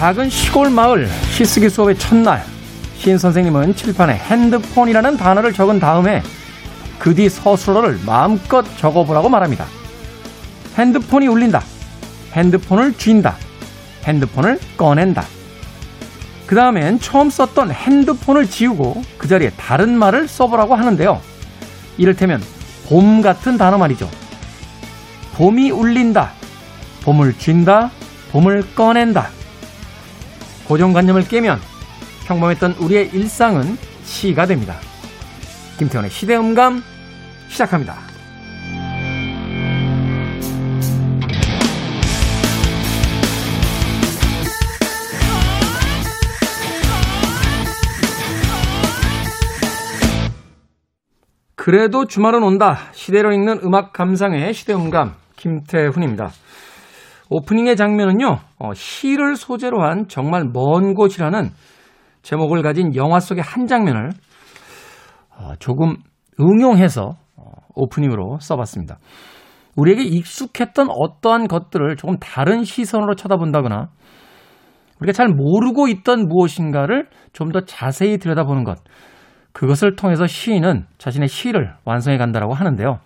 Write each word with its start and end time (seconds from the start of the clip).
작은 0.00 0.30
시골 0.30 0.70
마을 0.70 1.06
시쓰기 1.30 1.68
수업의 1.68 1.98
첫날 1.98 2.42
시인 2.96 3.18
선생님은 3.18 3.76
칠판에 3.76 4.14
핸드폰이라는 4.14 5.18
단어를 5.18 5.52
적은 5.52 5.78
다음에 5.78 6.22
그 6.98 7.14
뒤 7.14 7.28
서술어를 7.28 8.00
마음껏 8.06 8.64
적어보라고 8.78 9.28
말합니다. 9.28 9.66
핸드폰이 10.78 11.28
울린다. 11.28 11.62
핸드폰을 12.32 12.94
쥔다. 12.94 13.36
핸드폰을 14.04 14.58
꺼낸다. 14.78 15.22
그 16.46 16.56
다음엔 16.56 16.98
처음 17.00 17.28
썼던 17.28 17.70
핸드폰을 17.70 18.48
지우고 18.48 19.02
그 19.18 19.28
자리에 19.28 19.50
다른 19.50 19.98
말을 19.98 20.28
써보라고 20.28 20.76
하는데요. 20.76 21.20
이를테면 21.98 22.42
봄 22.88 23.20
같은 23.20 23.58
단어 23.58 23.76
말이죠. 23.76 24.08
봄이 25.34 25.70
울린다. 25.72 26.32
봄을 27.02 27.34
쥔다. 27.36 27.90
봄을 28.32 28.74
꺼낸다. 28.74 29.39
고정관념을 30.70 31.26
깨면 31.26 31.58
평범했던 32.28 32.74
우리의 32.74 33.08
일상은 33.12 33.76
시가 34.04 34.46
됩니다. 34.46 34.76
김태원의 35.78 36.12
시대음감 36.12 36.80
시작합니다. 37.48 37.96
그래도 51.56 52.06
주말은 52.06 52.44
온다. 52.44 52.78
시대로 52.92 53.32
읽는 53.32 53.58
음악 53.64 53.92
감상의 53.92 54.54
시대음감 54.54 55.16
김태훈입니다. 55.34 56.30
오프닝의 57.30 57.76
장면은요, 57.76 58.38
어, 58.58 58.74
시를 58.74 59.36
소재로 59.36 59.82
한 59.82 60.08
정말 60.08 60.44
먼 60.52 60.94
곳이라는 60.94 61.50
제목을 62.22 62.62
가진 62.62 62.94
영화 62.96 63.20
속의 63.20 63.42
한 63.42 63.66
장면을 63.66 64.10
어, 65.38 65.52
조금 65.60 65.96
응용해서 66.40 67.16
어, 67.36 67.42
오프닝으로 67.76 68.38
써봤습니다. 68.40 68.98
우리에게 69.76 70.02
익숙했던 70.02 70.88
어떠한 70.90 71.46
것들을 71.46 71.96
조금 71.96 72.18
다른 72.18 72.64
시선으로 72.64 73.14
쳐다본다거나 73.14 73.88
우리가 75.00 75.12
잘 75.12 75.28
모르고 75.28 75.88
있던 75.88 76.28
무엇인가를 76.28 77.08
좀 77.32 77.52
더 77.52 77.60
자세히 77.60 78.18
들여다보는 78.18 78.64
것. 78.64 78.78
그것을 79.52 79.96
통해서 79.96 80.26
시인은 80.26 80.86
자신의 80.98 81.28
시를 81.28 81.74
완성해 81.84 82.18
간다라고 82.18 82.54
하는데요. 82.54 82.98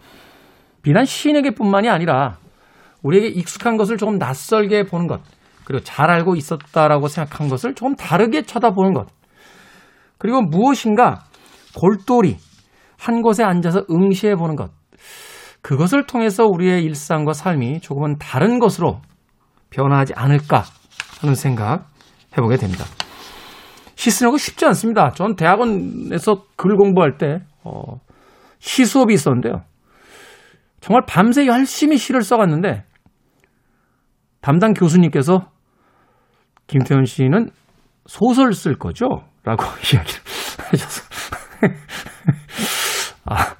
비단 0.82 1.04
시인에게뿐만이 1.04 1.88
아니라 1.88 2.36
우리에게 3.04 3.28
익숙한 3.28 3.76
것을 3.76 3.96
조금 3.96 4.18
낯설게 4.18 4.84
보는 4.84 5.06
것, 5.06 5.20
그리고 5.64 5.84
잘 5.84 6.10
알고 6.10 6.34
있었다라고 6.34 7.06
생각한 7.08 7.48
것을 7.48 7.74
조금 7.74 7.94
다르게 7.94 8.42
쳐다보는 8.42 8.94
것, 8.94 9.06
그리고 10.18 10.42
무엇인가 10.42 11.24
골똘히 11.76 12.38
한 12.98 13.22
곳에 13.22 13.44
앉아서 13.44 13.84
응시해 13.90 14.34
보는 14.36 14.56
것, 14.56 14.70
그것을 15.60 16.06
통해서 16.06 16.46
우리의 16.46 16.82
일상과 16.84 17.32
삶이 17.32 17.80
조금은 17.80 18.18
다른 18.18 18.58
것으로 18.58 19.00
변화하지 19.70 20.14
않을까 20.16 20.64
하는 21.20 21.34
생각 21.34 21.90
해보게 22.36 22.56
됩니다. 22.56 22.84
시 23.96 24.10
쓰는 24.10 24.32
거 24.32 24.38
쉽지 24.38 24.64
않습니다. 24.66 25.12
전 25.12 25.36
대학원에서 25.36 26.44
글 26.56 26.76
공부할 26.76 27.16
때, 27.16 27.40
어, 27.62 28.00
시 28.58 28.84
수업이 28.84 29.14
있었는데요. 29.14 29.62
정말 30.80 31.04
밤새 31.06 31.46
열심히 31.46 31.96
시를 31.96 32.22
써갔는데, 32.22 32.84
담당 34.44 34.74
교수님께서 34.74 35.48
김태현 36.66 37.06
씨는 37.06 37.48
소설 38.04 38.52
쓸 38.52 38.74
거죠? 38.74 39.06
라고 39.42 39.64
이야기를 39.80 40.20
하셔서. 40.70 41.02
아, 43.24 43.56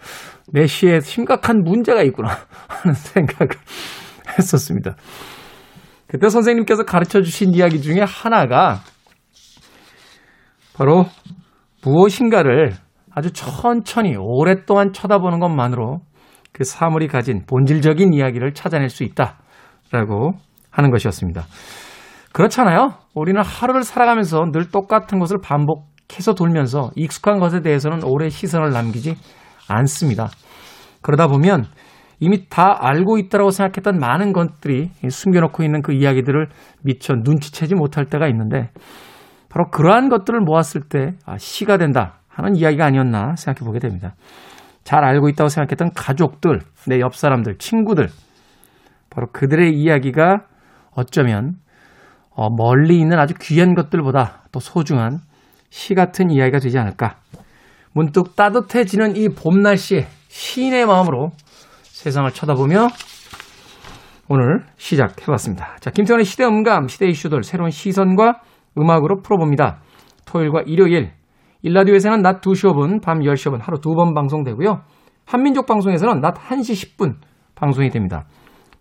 내 0.52 0.66
시에 0.66 1.00
심각한 1.00 1.62
문제가 1.64 2.02
있구나 2.02 2.36
하는 2.68 2.94
생각을 2.94 3.48
했었습니다. 4.38 4.94
그때 6.06 6.28
선생님께서 6.28 6.84
가르쳐 6.84 7.22
주신 7.22 7.54
이야기 7.54 7.80
중에 7.80 8.00
하나가 8.06 8.80
바로 10.76 11.06
무엇인가를 11.82 12.74
아주 13.10 13.32
천천히 13.32 14.16
오랫동안 14.18 14.92
쳐다보는 14.92 15.40
것만으로 15.40 16.02
그 16.52 16.64
사물이 16.64 17.08
가진 17.08 17.46
본질적인 17.46 18.12
이야기를 18.12 18.52
찾아낼 18.52 18.90
수 18.90 19.02
있다라고 19.02 20.34
하는 20.74 20.90
것이었습니다. 20.90 21.44
그렇잖아요. 22.32 22.94
우리는 23.14 23.40
하루를 23.40 23.84
살아가면서 23.84 24.44
늘 24.52 24.70
똑같은 24.70 25.20
것을 25.20 25.38
반복해서 25.40 26.34
돌면서 26.34 26.90
익숙한 26.96 27.38
것에 27.38 27.60
대해서는 27.60 28.00
오래 28.04 28.28
시선을 28.28 28.70
남기지 28.70 29.14
않습니다. 29.68 30.28
그러다 31.00 31.28
보면 31.28 31.66
이미 32.18 32.48
다 32.48 32.76
알고 32.80 33.18
있다고 33.18 33.50
생각했던 33.50 33.98
많은 33.98 34.32
것들이 34.32 34.90
숨겨놓고 35.08 35.62
있는 35.62 35.82
그 35.82 35.92
이야기들을 35.92 36.48
미처 36.82 37.14
눈치채지 37.14 37.74
못할 37.74 38.06
때가 38.06 38.26
있는데 38.28 38.70
바로 39.48 39.70
그러한 39.70 40.08
것들을 40.08 40.40
모았을 40.40 40.82
때 40.88 41.12
아, 41.24 41.38
시가 41.38 41.76
된다 41.76 42.18
하는 42.28 42.56
이야기가 42.56 42.84
아니었나 42.84 43.36
생각해 43.36 43.64
보게 43.64 43.78
됩니다. 43.78 44.14
잘 44.82 45.04
알고 45.04 45.28
있다고 45.28 45.48
생각했던 45.48 45.90
가족들, 45.94 46.60
내 46.88 46.98
옆 47.00 47.14
사람들, 47.14 47.58
친구들, 47.58 48.08
바로 49.10 49.28
그들의 49.32 49.72
이야기가 49.72 50.46
어쩌면 50.94 51.54
어, 52.30 52.48
멀리 52.50 52.98
있는 52.98 53.18
아주 53.18 53.34
귀한 53.40 53.74
것들보다 53.74 54.42
또 54.52 54.60
소중한 54.60 55.18
시 55.70 55.94
같은 55.94 56.30
이야기가 56.30 56.58
되지 56.58 56.78
않을까. 56.78 57.16
문득 57.92 58.34
따뜻해지는 58.36 59.16
이 59.16 59.28
봄 59.28 59.60
날씨에 59.62 60.06
시인의 60.28 60.86
마음으로 60.86 61.30
세상을 61.82 62.28
쳐다보며 62.32 62.88
오늘 64.28 64.64
시작해봤습니다. 64.76 65.76
자, 65.80 65.90
김태원의 65.90 66.24
시대 66.24 66.44
음감, 66.44 66.88
시대 66.88 67.06
이슈들 67.06 67.42
새로운 67.42 67.70
시선과 67.70 68.40
음악으로 68.78 69.20
풀어봅니다. 69.22 69.80
토요일과 70.26 70.62
일요일, 70.66 71.12
일라디오에서는 71.62 72.22
낮 72.22 72.40
2시 72.40 72.72
5분, 72.72 73.02
밤 73.02 73.20
10시 73.20 73.52
5분 73.52 73.60
하루 73.62 73.78
두 73.80 73.94
번 73.94 74.14
방송되고요. 74.14 74.82
한민족 75.26 75.66
방송에서는 75.66 76.20
낮 76.20 76.34
1시 76.34 76.96
10분 76.96 77.16
방송이 77.54 77.90
됩니다. 77.90 78.24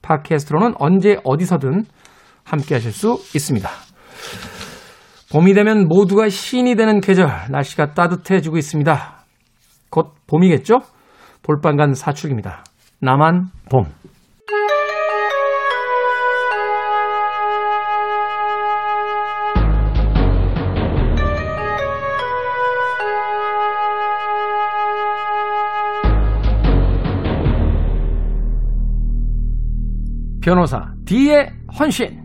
팟캐스트로는 0.02 0.74
언제 0.80 1.18
어디서든 1.24 1.86
함께 2.44 2.76
하실 2.76 2.92
수 2.92 3.20
있습니다. 3.36 3.70
봄이 5.32 5.54
되면 5.54 5.88
모두가 5.88 6.30
시인이 6.30 6.76
되는 6.76 7.02
계절, 7.02 7.28
날씨가 7.50 7.94
따뜻해지고 7.94 8.58
있습니다. 8.58 9.26
곧 9.90 10.14
봄이겠죠? 10.28 10.82
볼빨간 11.42 11.94
사축입니다. 11.94 12.64
나만 13.00 13.50
봄. 13.70 13.86
변호사 30.42 30.94
D의 31.06 31.50
헌신. 31.80 32.23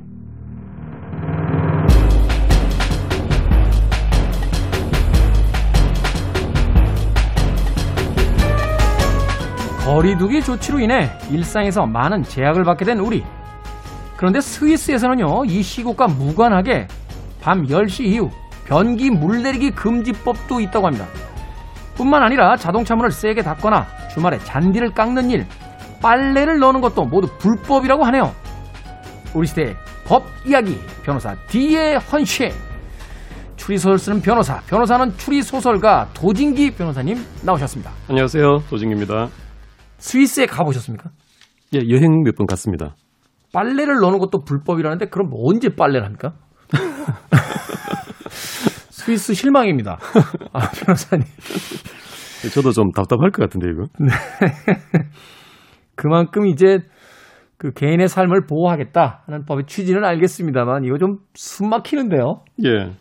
거리두기 9.98 10.44
조치로 10.44 10.78
인해 10.78 11.10
일상에서 11.28 11.84
많은 11.84 12.22
제약을 12.22 12.62
받게 12.62 12.84
된 12.84 13.00
우리. 13.00 13.24
그런데 14.16 14.40
스위스에서는요, 14.40 15.44
이 15.46 15.60
시국과 15.60 16.06
무관하게 16.06 16.86
밤 17.40 17.66
10시 17.66 18.04
이후 18.04 18.30
변기 18.64 19.10
물내리기 19.10 19.72
금지법도 19.72 20.60
있다고 20.60 20.86
합니다. 20.86 21.04
뿐만 21.96 22.22
아니라 22.22 22.56
자동차 22.56 22.94
문을 22.94 23.10
세게 23.10 23.42
닫거나 23.42 23.88
주말에 24.14 24.38
잔디를 24.38 24.94
깎는 24.94 25.30
일, 25.30 25.46
빨래를 26.00 26.60
넣는 26.60 26.80
것도 26.80 27.04
모두 27.04 27.26
불법이라고 27.38 28.04
하네요. 28.04 28.32
우리 29.34 29.48
시대의 29.48 29.74
법 30.04 30.22
이야기 30.46 30.78
변호사 31.02 31.34
D의 31.48 31.98
헌신 31.98 32.52
추리소설 33.56 33.98
쓰는 33.98 34.22
변호사 34.22 34.60
변호사는 34.68 35.16
추리소설가 35.16 36.10
도진기 36.14 36.76
변호사님 36.76 37.18
나오셨습니다. 37.42 37.90
안녕하세요. 38.08 38.62
도진기입니다. 38.70 39.28
스위스에 39.98 40.46
가보셨습니까? 40.46 41.10
예, 41.74 41.78
여행 41.90 42.22
몇 42.24 42.34
번 42.36 42.46
갔습니다. 42.46 42.94
빨래를 43.52 43.96
넣는 44.00 44.18
것도 44.18 44.44
불법이라는데 44.44 45.06
그럼 45.06 45.30
언제 45.34 45.68
빨래를 45.70 46.04
합니까? 46.04 46.34
스위스 48.90 49.34
실망입니다. 49.34 49.98
아, 50.52 50.70
변호사님. 50.70 51.24
저도 52.54 52.72
좀 52.72 52.90
답답할 52.92 53.30
것 53.30 53.42
같은데 53.42 53.68
이거. 53.70 53.86
네. 53.98 54.08
그만큼 55.94 56.46
이제 56.46 56.78
그 57.56 57.72
개인의 57.72 58.08
삶을 58.08 58.46
보호하겠다 58.46 59.22
하는 59.26 59.44
법의 59.44 59.64
취지는 59.66 60.04
알겠습니다만 60.04 60.84
이거 60.84 60.98
좀 60.98 61.18
숨 61.34 61.70
막히는데요. 61.70 62.44
예. 62.64 62.92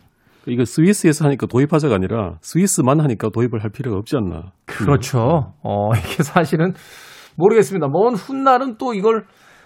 이거 0.48 0.64
스위스에서 0.64 1.26
하니까 1.26 1.46
도입하자가 1.46 1.94
아니라 1.94 2.38
스위스만 2.40 3.00
하니까 3.00 3.28
도입을 3.30 3.62
할 3.62 3.70
필요가 3.70 3.98
없지 3.98 4.16
않나. 4.16 4.52
그렇죠. 4.66 5.54
어, 5.62 5.90
이게 5.94 6.22
사실은 6.22 6.72
모르겠습니다. 7.36 7.88
먼 7.88 8.14
훗날은 8.14 8.76
또 8.78 8.94
이걸 8.94 9.24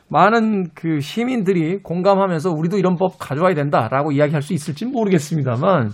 많은 0.08 0.69
그 0.75 1.00
시민들이 1.00 1.79
공감하면서 1.82 2.50
우리도 2.50 2.76
이런 2.76 2.96
법 2.96 3.19
가져와야 3.19 3.55
된다라고 3.55 4.12
이야기할 4.12 4.43
수 4.43 4.52
있을지 4.52 4.84
모르겠습니다만 4.84 5.90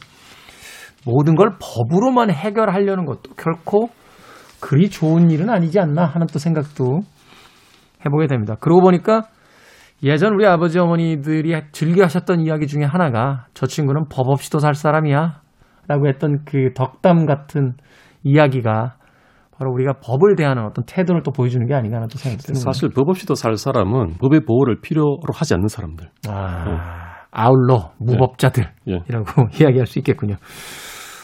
모든 1.06 1.36
걸 1.36 1.56
법으로만 1.60 2.30
해결하려는 2.30 3.04
것도 3.04 3.34
결코 3.36 3.90
그리 4.60 4.90
좋은 4.90 5.30
일은 5.30 5.50
아니지 5.50 5.78
않나 5.78 6.04
하는 6.04 6.26
또 6.32 6.40
생각도 6.40 7.00
해보게 8.04 8.26
됩니다. 8.26 8.56
그러고 8.60 8.82
보니까 8.82 9.22
예전 10.02 10.34
우리 10.34 10.46
아버지 10.46 10.78
어머니들이 10.78 11.54
즐겨 11.72 12.04
하셨던 12.04 12.40
이야기 12.40 12.66
중에 12.66 12.84
하나가 12.84 13.46
저 13.54 13.66
친구는 13.66 14.04
법 14.08 14.28
없이도 14.28 14.60
살 14.60 14.74
사람이야 14.74 15.40
라고 15.88 16.06
했던 16.06 16.44
그 16.44 16.72
덕담 16.74 17.26
같은 17.26 17.74
이야기가 18.22 18.96
바로 19.58 19.72
우리가 19.72 19.94
법을 20.00 20.36
대하는 20.36 20.64
어떤 20.64 20.84
태도를 20.84 21.22
또 21.24 21.32
보여주는 21.32 21.66
게 21.66 21.74
아닌가 21.74 21.96
하는 21.96 22.08
또 22.08 22.16
생각이 22.16 22.42
드는 22.44 22.60
사실 22.60 22.90
법 22.94 23.08
없이도 23.08 23.34
살 23.34 23.56
사람은 23.56 24.18
법의 24.20 24.42
보호를 24.46 24.80
필요로 24.80 25.18
하지 25.34 25.54
않는 25.54 25.66
사람들. 25.66 26.08
아, 26.28 27.24
아울러 27.32 27.90
무법자들이라고 27.98 28.72
예. 28.88 29.02
이야기할 29.60 29.86
수 29.86 29.98
있겠군요. 29.98 30.36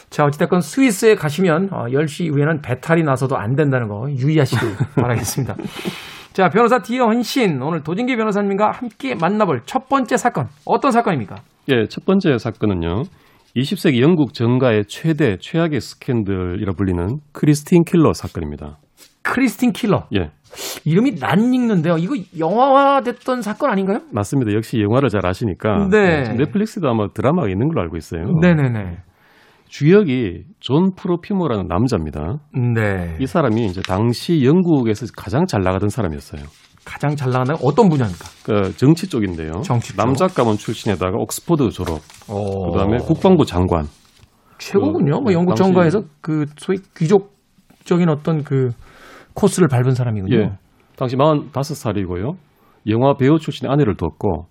자, 0.09 0.25
어찌됐건 0.25 0.59
스위스에 0.59 1.15
가시면 1.15 1.69
어, 1.71 1.85
10시 1.85 2.25
이후에는 2.25 2.61
배탈이 2.61 3.03
나서도 3.03 3.37
안 3.37 3.55
된다는 3.55 3.87
거 3.87 4.09
유의하시길 4.09 4.69
바라겠습니다. 5.01 5.55
자, 6.35 6.49
변호사 6.49 6.79
D의 6.79 7.04
헌신 7.04 7.61
오늘 7.61 7.81
도진기 7.81 8.17
변호사님과 8.17 8.71
함께 8.71 9.15
만나볼 9.15 9.61
첫 9.65 9.87
번째 9.87 10.17
사건 10.17 10.47
어떤 10.65 10.91
사건입니까? 10.91 11.37
예, 11.71 11.85
첫 11.87 12.03
번째 12.03 12.37
사건은요. 12.37 13.03
20세기 13.55 14.01
영국 14.01 14.33
정가의 14.33 14.83
최대 14.89 15.37
최악의 15.39 15.79
스캔들이라 15.79 16.73
불리는 16.73 17.19
크리스틴 17.31 17.85
킬러 17.85 18.11
사건입니다. 18.11 18.79
크리스틴 19.21 19.71
킬러 19.71 20.07
예, 20.13 20.31
이름이 20.83 21.19
낯익는데요. 21.21 21.97
이거 21.97 22.15
영화화됐던 22.37 23.41
사건 23.41 23.69
아닌가요? 23.71 24.01
맞습니다. 24.11 24.51
역시 24.55 24.81
영화를 24.81 25.07
잘 25.07 25.25
아시니까 25.25 25.87
네. 25.89 26.25
예, 26.31 26.33
넷플릭스도 26.33 26.89
아마 26.89 27.07
드라마가 27.13 27.47
있는 27.47 27.69
걸로 27.69 27.79
알고 27.83 27.95
있어요. 27.95 28.25
네네네. 28.41 28.97
주역이 29.79 30.45
존 30.61 30.95
프로퓨모라는 30.95 31.67
남자입니다. 31.67 32.37
네. 32.73 33.17
이 33.19 33.25
사람이 33.25 33.65
이제 33.65 33.81
당시 33.81 34.45
영국에서 34.45 35.05
가장 35.17 35.45
잘 35.47 35.63
나가던 35.63 35.89
사람이었어요. 35.89 36.43
가장 36.85 37.17
잘 37.17 37.31
나가는 37.31 37.55
어떤 37.61 37.89
분야입니까? 37.89 38.25
그 38.45 38.73
정치 38.77 39.09
쪽인데요. 39.09 39.51
정치 39.63 39.89
쪽. 39.89 39.97
남작 39.97 40.27
가문 40.27 40.55
출신에다가 40.55 41.17
옥스퍼드 41.17 41.71
졸업, 41.71 41.99
어. 42.29 42.71
그다음에 42.71 42.99
국방부 42.99 43.43
장관. 43.45 43.83
최고군요. 44.59 45.11
뭐 45.15 45.23
그, 45.25 45.33
영국 45.33 45.55
당시- 45.55 45.63
정가에서 45.63 46.03
그 46.21 46.45
소위 46.55 46.77
귀족적인 46.95 48.07
어떤 48.07 48.45
그 48.45 48.69
코스를 49.33 49.67
밟은 49.67 49.91
사람이군요. 49.93 50.37
예. 50.37 50.51
당시 50.95 51.17
45살이고요. 51.17 52.37
영화 52.87 53.17
배우 53.17 53.39
출신의 53.39 53.69
아내를 53.73 53.97
뒀고 53.97 54.45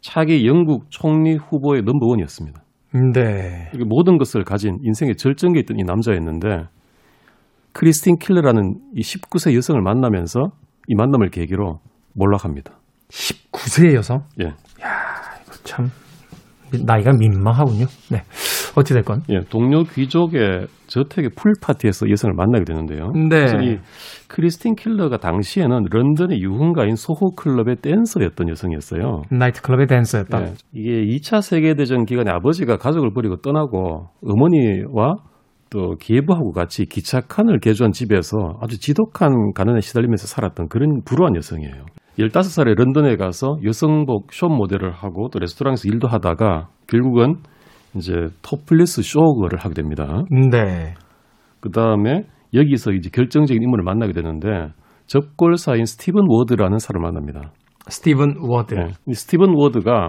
차기 0.00 0.44
영국 0.44 0.86
총리 0.90 1.36
후보의 1.36 1.82
넘버원이었습니다. 1.82 2.62
네. 2.92 3.70
모든 3.86 4.18
것을 4.18 4.44
가진 4.44 4.78
인생의 4.82 5.16
절정에 5.16 5.58
있던 5.60 5.78
이 5.78 5.82
남자였는데 5.82 6.64
크리스틴 7.72 8.16
킬러라는 8.18 8.74
이 8.94 9.02
19세 9.02 9.54
여성을 9.54 9.80
만나면서 9.82 10.50
이 10.88 10.94
만남을 10.94 11.30
계기로 11.30 11.80
몰락합니다. 12.14 12.72
19세 13.08 13.94
여성. 13.94 14.22
예. 14.40 14.52
참 15.64 15.90
나이가 16.84 17.12
민망하군요. 17.12 17.86
네. 18.10 18.22
어찌 18.76 18.94
됐건. 18.94 19.22
예, 19.30 19.40
동료 19.48 19.84
귀족의 19.84 20.66
저택의 20.86 21.30
pool 21.36 21.52
party에서 21.60 22.10
여성을 22.10 22.34
만나게 22.34 22.64
되는데요. 22.64 23.10
네. 23.12 23.78
크리스틴 24.28 24.74
킬러가 24.74 25.18
당시에는 25.18 25.86
런던의 25.90 26.40
유흥가인 26.40 26.96
소호 26.96 27.34
클럽의 27.36 27.76
댄서였던 27.76 28.48
여성이었어요. 28.48 29.22
나이트 29.30 29.62
클럽의 29.62 29.86
댄서였다. 29.86 30.42
예, 30.42 30.52
이게 30.72 31.04
2차 31.16 31.42
세계 31.42 31.74
대전 31.74 32.04
기간에 32.04 32.30
아버지가 32.30 32.76
가족을 32.76 33.12
버리고 33.12 33.36
떠나고 33.36 34.08
어머니와 34.24 35.16
또 35.70 35.96
기예부하고 36.00 36.52
같이 36.52 36.86
기차 36.86 37.20
칸을 37.20 37.58
개조한 37.60 37.92
집에서 37.92 38.36
아주 38.60 38.78
지독한 38.78 39.52
가난에 39.54 39.80
시달리면서 39.80 40.26
살았던 40.26 40.68
그런 40.68 41.02
불우한 41.04 41.36
여성이에요. 41.36 41.84
15살에 42.18 42.74
런던에 42.76 43.16
가서 43.16 43.56
여성복 43.64 44.32
쇼 44.32 44.48
모델을 44.48 44.92
하고 44.92 45.28
또 45.30 45.38
레스토랑에서 45.38 45.88
일도 45.88 46.08
하다가 46.08 46.68
결국은 46.86 47.36
이제 47.94 48.12
토플리스 48.42 49.02
쇼거를 49.02 49.58
하게 49.58 49.74
됩니다. 49.74 50.22
네. 50.50 50.94
그 51.60 51.70
다음에 51.70 52.24
여기서 52.54 52.92
이제 52.92 53.10
결정적인 53.12 53.62
인물을 53.62 53.84
만나게 53.84 54.12
되는데 54.12 54.68
접골사인 55.06 55.84
스티븐 55.84 56.24
워드라는 56.28 56.78
사람을 56.78 57.04
만납니다. 57.10 57.52
스티븐 57.88 58.36
워드. 58.40 58.74
네. 58.74 58.88
이 59.06 59.14
스티븐 59.14 59.54
워드가 59.54 60.08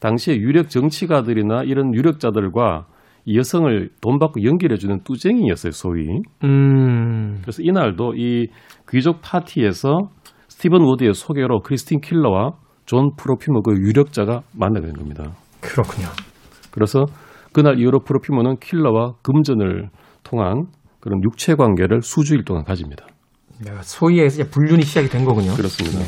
당시에 0.00 0.36
유력 0.36 0.68
정치가들이나 0.68 1.64
이런 1.64 1.94
유력자들과 1.94 2.86
이 3.24 3.36
여성을 3.36 3.90
돈 4.00 4.18
받고 4.18 4.42
연결해주는 4.42 5.00
뚜쟁이였어요, 5.04 5.72
소위. 5.72 6.06
음. 6.44 7.38
그래서 7.42 7.62
이날도 7.62 8.14
이 8.16 8.48
귀족 8.88 9.20
파티에서 9.22 10.08
스티븐 10.48 10.82
워드의 10.82 11.14
소개로 11.14 11.60
크리스틴 11.60 12.00
킬러와 12.00 12.52
존 12.86 13.10
프로퓨모 13.16 13.60
그 13.60 13.72
유력자가 13.72 14.42
만나게 14.56 14.86
된 14.86 14.94
겁니다. 14.94 15.32
그렇군요. 15.60 16.08
그래서 16.70 17.04
그날 17.52 17.78
이후로 17.78 18.00
프로퓨모는 18.00 18.56
킬러와 18.60 19.14
금전을 19.22 19.90
통한 20.24 20.66
그런 21.08 21.22
육체 21.24 21.54
관계를 21.54 22.02
수주일 22.02 22.44
동안 22.44 22.64
가집니다. 22.64 23.06
내가 23.64 23.80
소위에서 23.80 24.42
이제 24.42 24.50
불륜이 24.50 24.82
시작이 24.82 25.08
된 25.08 25.24
거군요. 25.24 25.54
그렇습니다. 25.54 26.00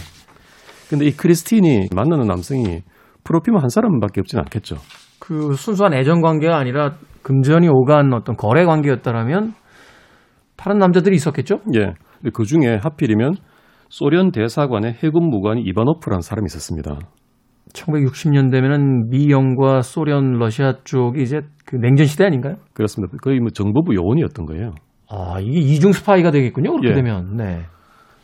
근데 0.90 1.06
이 1.06 1.12
크리스틴이 1.12 1.88
만나는 1.94 2.26
남성이 2.26 2.82
프로피머 3.24 3.58
한 3.58 3.70
사람밖에 3.70 4.20
없진 4.20 4.38
않겠죠. 4.40 4.76
그 5.18 5.54
순수한 5.54 5.94
애정 5.94 6.20
관계가 6.20 6.58
아니라 6.58 6.96
금전이 7.22 7.68
오간 7.68 8.12
어떤 8.12 8.36
거래 8.36 8.64
관계였다라면 8.64 9.54
다른 10.56 10.78
남자들이 10.78 11.16
있었겠죠? 11.16 11.60
예. 11.76 11.94
그 12.34 12.44
중에 12.44 12.78
하필이면 12.82 13.34
소련 13.88 14.30
대사관의 14.32 14.98
해군 15.02 15.30
무관이 15.30 15.62
이바노프라는 15.62 16.20
사람이 16.20 16.44
있었습니다. 16.46 16.98
1960년 17.72 18.50
되면은 18.50 19.08
미영과 19.08 19.80
소련, 19.80 20.32
러시아 20.32 20.74
쪽이 20.84 21.22
이제 21.22 21.40
그 21.64 21.76
냉전 21.76 22.06
시대 22.06 22.24
아닌가요? 22.24 22.56
그렇습니다. 22.74 23.16
거의 23.22 23.40
뭐 23.40 23.48
정보부 23.50 23.94
요원이었던 23.94 24.44
거예요. 24.44 24.72
아, 25.10 25.40
이게 25.40 25.58
이중 25.58 25.92
스파이가 25.92 26.30
되겠군요. 26.30 26.70
그렇게 26.70 26.90
예. 26.90 26.94
되면. 26.94 27.36
네. 27.36 27.62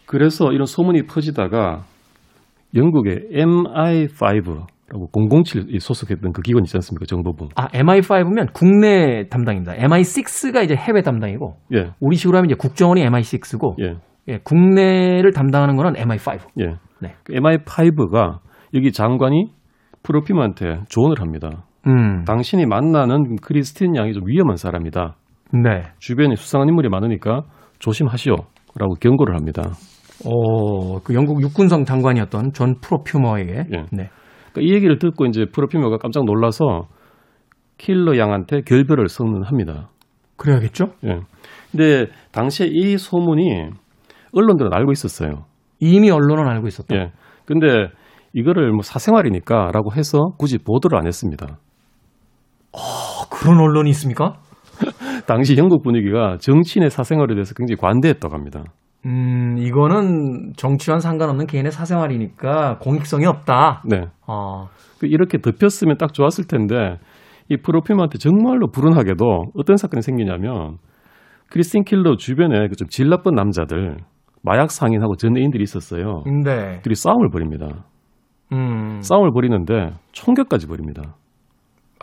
그래서 0.07 0.53
이런 0.53 0.67
소문이 0.67 1.07
퍼지다가 1.07 1.85
영국의 2.75 3.29
MI5라고 3.33 5.11
007이 5.13 5.81
소속했던 5.81 6.33
그 6.33 6.43
기관 6.43 6.63
있지 6.65 6.77
않습니까? 6.77 7.07
정보부. 7.07 7.49
아, 7.57 7.69
MI5면 7.69 8.53
국내 8.53 9.29
담당입니다. 9.29 9.75
MI6가 9.75 10.65
이제 10.65 10.77
해외 10.77 11.03
담당이고 11.03 11.57
예. 11.75 11.91
우리 12.01 12.17
식으로 12.17 12.39
하면 12.39 12.51
이제 12.51 12.57
국정원이 12.57 13.05
MI6고 13.05 13.83
예. 13.83 13.97
예, 14.29 14.39
국내를 14.43 15.33
담당하는 15.33 15.77
거는 15.77 15.95
MI5. 15.95 16.41
예. 16.61 16.77
네. 17.01 17.15
그 17.25 17.33
MI5가 17.33 18.39
여기 18.75 18.93
장관이 18.93 19.51
프로퓨머한테 20.03 20.83
조언을 20.89 21.21
합니다. 21.21 21.65
음. 21.87 22.25
당신이 22.25 22.67
만나는 22.67 23.37
크리스틴 23.37 23.97
양이 23.97 24.13
좀 24.13 24.27
위험한 24.27 24.57
사람이다. 24.57 25.17
네. 25.53 25.85
주변에 25.99 26.35
수상한 26.37 26.69
인물이 26.69 26.89
많으니까 26.89 27.43
조심하시오. 27.79 28.35
라고 28.79 28.95
경고를 28.95 29.35
합니다. 29.35 29.63
어, 30.25 31.01
그 31.01 31.15
영국 31.15 31.41
육군성 31.43 31.85
장관이었던 31.85 32.53
존 32.53 32.81
프로퓨머에게 32.81 33.53
예. 33.53 33.77
네. 33.93 34.11
그러니까 34.53 34.61
이 34.61 34.75
얘기를 34.75 34.99
듣고 34.99 35.27
이제 35.27 35.47
프로퓨머가 35.53 35.99
깜짝 35.99 36.25
놀라서 36.25 36.89
킬러 37.79 38.19
양한테 38.19 38.63
결별을 38.63 39.09
선언합니다. 39.09 39.91
그래야겠죠? 40.37 40.87
예. 41.05 41.21
근데 41.71 42.07
당시에 42.33 42.69
이 42.71 42.99
소문이 42.99 43.71
언론들은 44.33 44.73
알고 44.73 44.93
있었어요. 44.93 45.45
이미 45.81 46.11
언론은 46.11 46.47
알고 46.49 46.67
있었다. 46.67 46.97
예. 46.97 47.13
근데 47.45 47.89
이거를 48.35 48.73
뭐 48.73 48.83
사생활이니까라고 48.83 49.93
해서 49.95 50.19
굳이 50.39 50.59
보도를 50.59 50.99
안 50.99 51.07
했습니다. 51.07 51.59
어, 52.73 52.79
그런 53.31 53.59
언론이 53.61 53.89
있습니까? 53.91 54.35
당시 55.27 55.57
영국 55.57 55.83
분위기가 55.83 56.37
정치인의 56.39 56.91
사생활에 56.91 57.35
대해서 57.35 57.55
굉장히 57.55 57.77
관대했다고 57.77 58.35
합니다. 58.35 58.63
음, 59.05 59.57
이거는 59.59 60.53
정치와는 60.57 61.01
상관없는 61.01 61.47
개인의 61.47 61.71
사생활이니까 61.71 62.79
공익성이 62.79 63.27
없다. 63.27 63.83
네. 63.85 64.07
어, 64.27 64.67
이렇게 65.03 65.39
덮였으면 65.39 65.97
딱 65.97 66.13
좋았을 66.13 66.47
텐데 66.47 66.99
이 67.49 67.57
프로피머한테 67.57 68.19
정말로 68.19 68.69
불운하게도 68.71 69.53
어떤 69.55 69.77
사건이 69.77 70.03
생기냐면 70.03 70.79
크리스틴 71.51 71.85
킬러 71.85 72.17
주변에 72.17 72.67
그좀질 72.69 73.09
나쁜 73.09 73.35
남자들 73.35 73.99
마약 74.43 74.71
상인하고 74.71 75.17
전애인들이 75.17 75.63
있었어요. 75.63 76.23
네. 76.45 76.81
들이 76.83 76.95
싸움을 76.95 77.31
벌입니다. 77.31 77.85
음. 78.53 79.01
싸움을 79.01 79.33
벌이는데 79.33 79.91
총격까지 80.13 80.67
벌입니다. 80.67 81.15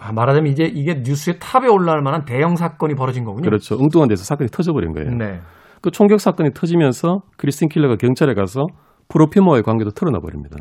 아, 0.03 0.11
말하자면 0.11 0.51
이제 0.51 0.65
이게 0.65 0.95
뉴스의 0.95 1.37
탑에 1.39 1.69
올라올 1.69 2.01
만한 2.01 2.25
대형 2.25 2.57
사건이 2.57 2.93
벌어진 2.95 3.23
거군요. 3.23 3.45
그렇죠. 3.45 3.75
엉뚱한 3.75 4.09
데서 4.09 4.25
사건이 4.25 4.49
터져버린 4.49 4.91
거예요. 4.91 5.11
네. 5.11 5.39
그 5.81 5.91
총격 5.91 6.19
사건이 6.19 6.51
터지면서 6.53 7.21
크리스틴 7.37 7.69
킬러가 7.69 7.95
경찰에 7.95 8.33
가서 8.33 8.65
프로피머와의 9.07 9.63
관계도 9.63 9.91
털어놔 9.91 10.19
버립니다. 10.19 10.57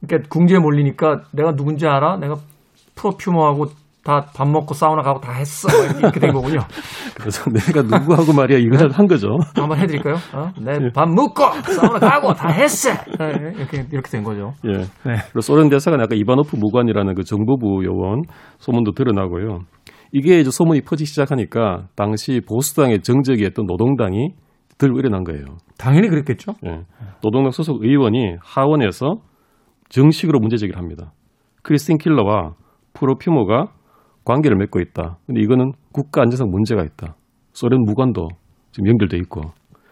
그러니까 0.00 0.28
궁지에 0.30 0.58
몰리니까 0.58 1.24
내가 1.32 1.54
누군지 1.54 1.86
알아? 1.86 2.16
내가 2.18 2.36
프로퓨머하고 2.94 3.66
다 4.04 4.26
밥 4.34 4.48
먹고 4.48 4.74
사우나 4.74 5.02
가고 5.02 5.20
다 5.20 5.32
했어. 5.32 5.68
이렇게 5.98 6.18
된 6.18 6.32
거군요. 6.32 6.58
그래서 7.16 7.48
내가 7.50 7.82
누구하고 7.82 8.32
말이야 8.32 8.58
이걸 8.58 8.90
한 8.90 9.06
거죠. 9.06 9.28
한번 9.54 9.78
해드릴까요? 9.78 10.14
어? 10.34 10.50
내밥 10.60 11.08
먹고 11.08 11.42
사우나 11.72 11.98
가고 12.00 12.34
다 12.34 12.48
했어. 12.48 12.90
네, 13.18 13.52
이렇게 13.56 13.86
이렇게 13.92 14.10
된 14.10 14.24
거죠. 14.24 14.54
예. 14.66 14.72
네. 14.78 14.86
그리고 15.26 15.40
소련 15.40 15.68
대사관 15.68 16.00
아까 16.00 16.16
이바노프 16.16 16.56
무관이라는 16.56 17.14
그 17.14 17.22
정보부 17.22 17.84
요원 17.84 18.22
소문도 18.58 18.92
드러나고요. 18.92 19.60
이게 20.12 20.40
이제 20.40 20.50
소문이 20.50 20.80
퍼지기 20.82 21.06
시작하니까 21.08 21.86
당시 21.94 22.40
보수당의 22.46 23.02
정적이었던 23.02 23.66
노동당이 23.66 24.34
들고 24.78 24.98
일어난 24.98 25.22
거예요. 25.22 25.44
당연히 25.78 26.08
그랬겠죠. 26.08 26.54
예. 26.66 26.80
노동당 27.22 27.52
소속 27.52 27.84
의원이 27.84 28.36
하원에서 28.42 29.14
정식으로 29.90 30.40
문제 30.40 30.56
제기를 30.56 30.78
합니다. 30.78 31.12
크리스틴 31.62 31.98
킬러와 31.98 32.54
프로퓨머가 32.94 33.66
관계를 34.24 34.56
맺고 34.56 34.80
있다. 34.80 35.18
근데 35.26 35.40
이거는 35.40 35.72
국가 35.92 36.22
안전상 36.22 36.48
문제가 36.50 36.82
있다. 36.84 37.14
소련 37.52 37.82
무관도 37.82 38.28
지금 38.70 38.88
연결돼 38.88 39.16
있고. 39.18 39.42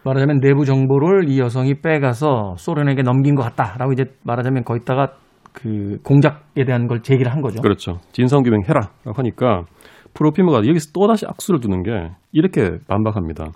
말하자면 0.03 0.39
내부 0.39 0.65
정보를 0.65 1.29
이 1.29 1.39
여성이 1.39 1.75
빼가서 1.75 2.55
소련에게 2.57 3.03
넘긴 3.03 3.35
것 3.35 3.43
같다라고 3.43 3.93
이제 3.93 4.05
말하자면 4.23 4.63
거기다가 4.63 5.13
그 5.53 5.97
공작에 6.03 6.65
대한 6.65 6.87
걸 6.87 7.01
제기를 7.01 7.31
한 7.31 7.41
거죠. 7.41 7.61
그렇죠. 7.61 7.99
진상규명 8.11 8.61
해라라고 8.67 9.13
하니까 9.13 9.65
프로피머가 10.13 10.65
여기서 10.65 10.91
또다시 10.93 11.25
악수를 11.27 11.59
두는 11.59 11.83
게 11.83 11.91
이렇게 12.31 12.77
반박합니다. 12.87 13.51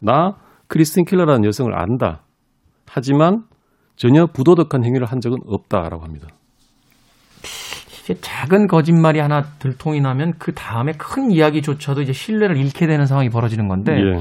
나 0.00 0.36
크리스틴 0.68 1.04
킬러라는 1.04 1.44
여성을 1.44 1.72
안다. 1.74 2.22
하지만 2.88 3.42
전혀 3.96 4.26
부도덕한 4.26 4.84
행위를 4.84 5.06
한 5.06 5.20
적은 5.20 5.38
없다라고 5.46 6.02
합니다. 6.04 6.28
이제 8.02 8.14
작은 8.20 8.66
거짓말이 8.66 9.20
하나 9.20 9.42
들통이 9.60 10.00
나면 10.00 10.32
그 10.38 10.52
다음에 10.52 10.92
큰 10.98 11.30
이야기조차도 11.30 12.02
이제 12.02 12.12
신뢰를 12.12 12.56
잃게 12.56 12.86
되는 12.86 13.06
상황이 13.06 13.28
벌어지는 13.28 13.68
건데 13.68 13.92
예. 13.92 14.20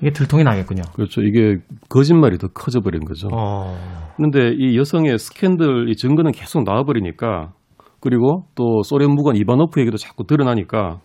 이게 0.00 0.10
들통이 0.10 0.42
나겠군요. 0.42 0.82
그렇죠. 0.94 1.20
이게 1.22 1.58
거짓말이 1.90 2.38
더 2.38 2.48
커져 2.48 2.80
버린 2.80 3.04
거죠. 3.04 3.28
어. 3.30 3.76
그런데 4.16 4.54
이 4.58 4.76
여성의 4.78 5.18
스캔들 5.18 5.90
이 5.90 5.96
증거는 5.96 6.32
계속 6.32 6.64
나와 6.64 6.84
버리니까 6.84 7.52
그리고 8.00 8.44
또 8.54 8.82
소련 8.82 9.14
무관 9.14 9.36
이바노프 9.36 9.78
얘기도 9.80 9.98
자꾸 9.98 10.24
드러나니까 10.26 11.00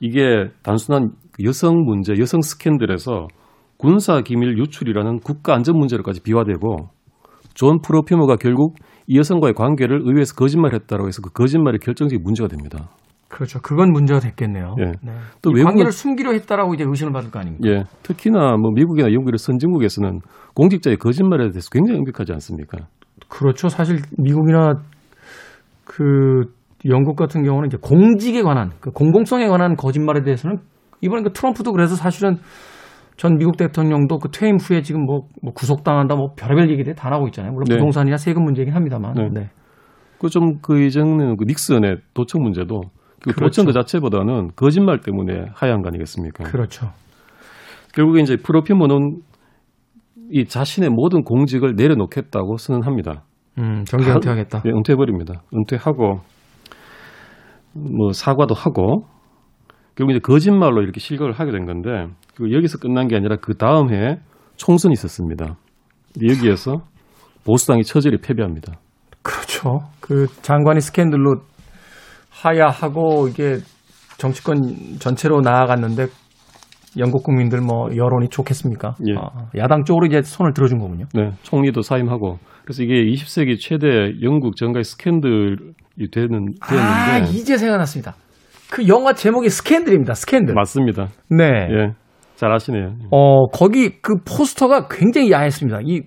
이게 0.00 0.46
단순한 0.62 1.10
여성 1.44 1.84
문제, 1.84 2.14
여성 2.18 2.40
스캔들에서 2.42 3.26
군사 3.76 4.20
기밀 4.20 4.56
유출이라는 4.58 5.20
국가 5.20 5.54
안전 5.54 5.76
문제로까지 5.78 6.22
비화되고 6.22 6.90
존 7.54 7.80
프로퓨머가 7.80 8.36
결국 8.36 8.76
이 9.08 9.16
여성과의 9.18 9.54
관계를 9.54 10.02
의회에서 10.04 10.34
거짓말했다라고 10.34 11.08
해서 11.08 11.22
그 11.22 11.30
거짓말이 11.32 11.78
결정적인 11.78 12.22
문제가 12.22 12.46
됩니다. 12.48 12.88
그렇죠. 13.28 13.58
그건 13.60 13.90
문제가 13.92 14.20
됐겠네요. 14.20 14.74
예. 14.80 14.84
네. 15.02 15.12
또 15.42 15.51
이 15.51 15.54
외국은- 15.54 15.64
관계를 15.64 15.92
숨기려 15.92 16.32
했다라고 16.32 16.74
이제 16.74 16.84
의심을 16.86 17.12
받을 17.12 17.30
거 17.30 17.38
아닙니까? 17.40 17.68
예, 17.68 17.84
특히나 18.02 18.56
뭐 18.56 18.70
미국이나 18.74 19.08
영국 19.12 19.28
이런 19.28 19.38
선진국에서는 19.38 20.20
공직자의 20.54 20.96
거짓말에 20.98 21.50
대해서 21.50 21.68
굉장히 21.72 21.98
엄격하지 22.00 22.32
않습니까? 22.32 22.78
그렇죠. 23.28 23.68
사실 23.68 23.98
미국이나 24.16 24.74
그 25.84 26.42
영국 26.86 27.16
같은 27.16 27.42
경우는 27.44 27.68
이제 27.68 27.76
공직에 27.80 28.42
관한 28.42 28.72
그 28.80 28.90
공공성에 28.90 29.48
관한 29.48 29.74
거짓말에 29.76 30.22
대해서는 30.22 30.58
이번에 31.00 31.22
그 31.22 31.32
트럼프도 31.32 31.72
그래서 31.72 31.96
사실은 31.96 32.36
전 33.18 33.36
미국 33.36 33.56
대통령도 33.56 34.18
그 34.18 34.30
퇴임 34.30 34.56
후에 34.56 34.80
지금 34.80 35.04
뭐, 35.04 35.22
뭐 35.42 35.52
구속당한다 35.52 36.14
뭐 36.14 36.34
별의별 36.36 36.70
얘기들 36.70 36.94
다 36.94 37.10
나오고 37.10 37.26
있잖아요. 37.28 37.52
물론 37.52 37.64
네. 37.68 37.74
부동산이나 37.74 38.16
세금 38.16 38.44
문제이긴 38.44 38.72
합니다만. 38.72 39.12
네. 39.14 39.28
네. 39.32 39.50
그좀 40.20 40.60
그 40.62 40.80
이전에는 40.80 41.36
그 41.36 41.44
닉슨의 41.44 41.96
도청 42.14 42.42
문제도 42.42 42.80
그 43.20 43.32
그렇죠. 43.32 43.40
도청 43.40 43.66
그 43.66 43.72
자체보다는 43.72 44.52
거짓말 44.54 45.00
때문에 45.00 45.46
하야한 45.52 45.82
거 45.82 45.88
아니겠습니까? 45.88 46.44
그렇죠. 46.44 46.92
결국에 47.92 48.20
이제 48.20 48.36
프로피머는 48.36 49.20
이 50.30 50.44
자신의 50.44 50.90
모든 50.90 51.24
공직을 51.24 51.74
내려놓겠다고 51.74 52.56
선언합니다. 52.56 53.24
음, 53.58 53.84
정계 53.84 54.12
은퇴하겠다. 54.12 54.62
예, 54.64 54.70
은퇴해버립니다. 54.70 55.42
은퇴하고 55.52 56.20
뭐 57.74 58.12
사과도 58.12 58.54
하고 58.54 59.06
결국 59.98 60.12
이제 60.12 60.20
거짓말로 60.20 60.80
이렇게 60.82 61.00
실격을 61.00 61.32
하게 61.32 61.50
된 61.50 61.66
건데 61.66 62.06
그 62.36 62.52
여기서 62.52 62.78
끝난 62.78 63.08
게 63.08 63.16
아니라 63.16 63.34
그 63.40 63.56
다음 63.56 63.92
해에 63.92 64.18
총선이 64.56 64.92
있었습니다. 64.92 65.56
여기에서 66.22 66.82
보수당이 67.44 67.82
처절히 67.82 68.18
패배합니다. 68.18 68.74
그렇죠. 69.22 69.80
그 69.98 70.28
장관이 70.42 70.80
스캔들로 70.80 71.40
하야하고 72.30 73.26
이게 73.26 73.56
정치권 74.18 74.98
전체로 75.00 75.40
나아갔는데 75.40 76.06
영국 76.96 77.24
국민들 77.24 77.60
뭐 77.60 77.88
여론이 77.90 78.28
좋겠습니까? 78.28 78.94
예. 79.08 79.14
아, 79.16 79.50
야당 79.56 79.82
쪽으로 79.82 80.06
이제 80.06 80.22
손을 80.22 80.52
들어준 80.54 80.78
거군요. 80.78 81.06
네, 81.12 81.32
총리도 81.42 81.82
사임하고 81.82 82.38
그래서 82.62 82.84
이게 82.84 83.04
20세기 83.04 83.58
최대 83.58 84.12
영국 84.22 84.54
정가의 84.54 84.84
스캔들이 84.84 85.56
되는 86.12 86.46
아, 86.60 86.68
되었는데 86.68 87.36
이제 87.36 87.56
생각났습니다. 87.56 88.14
그 88.70 88.86
영화 88.88 89.12
제목이 89.12 89.48
스캔들입니다. 89.48 90.14
스캔들. 90.14 90.54
맞습니다. 90.54 91.08
네. 91.30 91.44
예, 91.44 91.94
잘 92.36 92.52
아시네요. 92.52 92.94
어, 93.10 93.46
거기 93.48 94.00
그 94.00 94.16
포스터가 94.24 94.88
굉장히 94.88 95.30
야했습니다. 95.30 95.80
이, 95.84 96.02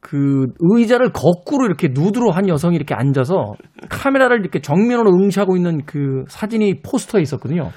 그 0.00 0.46
의자를 0.58 1.12
거꾸로 1.12 1.64
이렇게 1.64 1.88
누드로 1.90 2.30
한 2.30 2.48
여성이 2.48 2.76
이렇게 2.76 2.94
앉아서 2.94 3.54
카메라를 3.88 4.40
이렇게 4.40 4.60
정면으로 4.60 5.10
응시하고 5.10 5.56
있는 5.56 5.80
그 5.86 6.24
사진이 6.28 6.82
포스터에 6.82 7.22
있었거든요. 7.22 7.70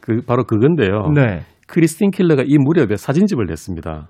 그 0.00 0.20
바로 0.26 0.44
그건데요. 0.44 1.10
네. 1.14 1.40
크리스틴 1.66 2.10
킬러가 2.10 2.44
이 2.46 2.58
무렵에 2.58 2.96
사진집을 2.96 3.46
냈습니다. 3.46 4.08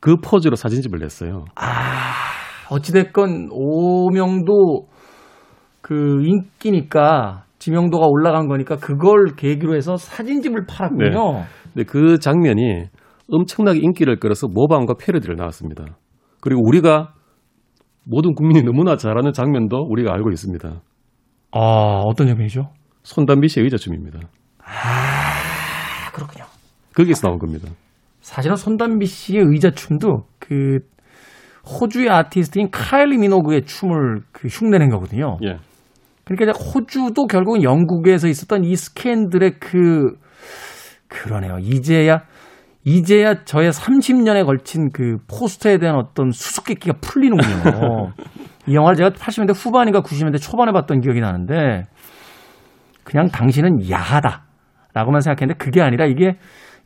그 0.00 0.16
포즈로 0.16 0.56
사진집을 0.56 0.98
냈어요. 0.98 1.44
어찌됐건 2.70 3.50
오명도 3.50 4.88
그 5.82 6.22
인기니까 6.22 7.44
지명도가 7.60 8.06
올라간 8.08 8.48
거니까 8.48 8.76
그걸 8.76 9.36
계기로 9.36 9.76
해서 9.76 9.96
사진집을 9.96 10.66
팔았군요. 10.66 11.44
근데 11.72 11.84
그 11.86 12.18
장면이 12.18 12.86
엄청나게 13.30 13.78
인기를 13.80 14.18
끌어서 14.18 14.48
모방과 14.48 14.94
패러디를 14.98 15.36
나왔습니다. 15.36 15.84
그리고 16.40 16.62
우리가 16.66 17.12
모든 18.04 18.34
국민이 18.34 18.62
너무나 18.62 18.96
잘 18.96 19.16
아는 19.16 19.32
장면도 19.32 19.76
우리가 19.76 20.12
알고 20.12 20.30
있습니다. 20.30 20.80
아, 21.52 22.02
어떤 22.06 22.26
장면이죠? 22.26 22.70
손담비 23.02 23.48
씨의 23.48 23.64
의자춤입니다. 23.64 24.20
아, 24.64 26.10
그렇군요. 26.12 26.46
거기서 26.96 27.28
나온 27.28 27.38
겁니다. 27.38 27.68
사실은 28.20 28.56
손담비 28.56 29.06
씨의 29.06 29.44
의자춤도 29.46 30.24
그 30.38 30.78
호주의 31.64 32.08
아티스트인 32.08 32.70
카일리 32.70 33.18
미노그의 33.18 33.64
춤을 33.64 34.22
그 34.32 34.48
흉내낸 34.48 34.88
거거든요. 34.88 35.38
예. 35.44 35.58
그러니까 36.36 36.58
호주도 36.58 37.26
결국은 37.26 37.62
영국에서 37.62 38.28
있었던 38.28 38.64
이 38.64 38.76
스캔들의 38.76 39.58
그 39.58 40.14
그러네요. 41.08 41.58
이제야 41.60 42.22
이제야 42.84 43.44
저의 43.44 43.72
30년에 43.72 44.46
걸친 44.46 44.90
그 44.92 45.16
포스터에 45.28 45.78
대한 45.78 45.96
어떤 45.96 46.30
수수께끼가 46.30 46.98
풀리는군요. 47.00 48.12
이 48.68 48.74
영화를 48.74 48.96
제가 48.96 49.10
80년대 49.10 49.54
후반인가 49.54 50.02
90년대 50.02 50.40
초반에 50.40 50.72
봤던 50.72 51.00
기억이 51.00 51.20
나는데 51.20 51.84
그냥 53.02 53.28
당신은 53.28 53.90
야하다라고만 53.90 55.20
생각했는데 55.20 55.58
그게 55.58 55.82
아니라 55.82 56.06
이게 56.06 56.36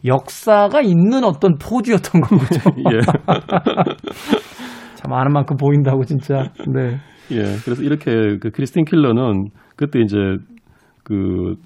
역사가 0.06 0.80
있는 0.80 1.22
어떤 1.24 1.58
포즈였던 1.58 2.20
거죠. 2.22 2.70
예. 2.92 3.00
참 4.96 5.12
아는 5.12 5.32
만큼 5.32 5.56
보인다고 5.56 6.04
진짜. 6.04 6.50
네. 6.66 6.98
예. 7.30 7.42
그래서 7.64 7.82
이렇게 7.82 8.38
그 8.38 8.50
크리스틴 8.50 8.84
킬러는 8.84 9.48
그때 9.76 10.00
이제 10.00 10.16
그 11.02 11.56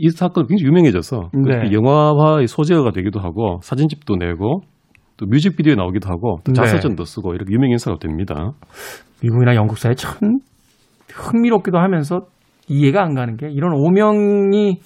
이 0.00 0.10
사건이 0.10 0.46
굉장히 0.46 0.68
유명해져서 0.68 1.30
네. 1.44 1.72
영화화의 1.72 2.46
소재가 2.46 2.92
되기도 2.92 3.18
하고 3.18 3.58
사진집도 3.62 4.14
내고 4.14 4.60
또 5.16 5.26
뮤직비디오에 5.26 5.74
나오기도 5.74 6.08
하고 6.08 6.38
또 6.44 6.52
네. 6.52 6.54
자서전도 6.54 7.04
쓰고 7.04 7.34
이렇게 7.34 7.52
유명 7.52 7.70
인사가 7.70 7.98
됩니다. 7.98 8.52
미국이나 9.20 9.56
영국 9.56 9.76
사회 9.76 9.94
참 9.94 10.38
흥미롭기도 11.12 11.78
하면서 11.78 12.20
이해가 12.68 13.02
안 13.02 13.14
가는 13.14 13.36
게 13.36 13.48
이런 13.50 13.72
오명이 13.74 14.78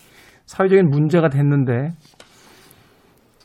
사회적인 0.47 0.88
문제가 0.88 1.28
됐는데 1.28 1.90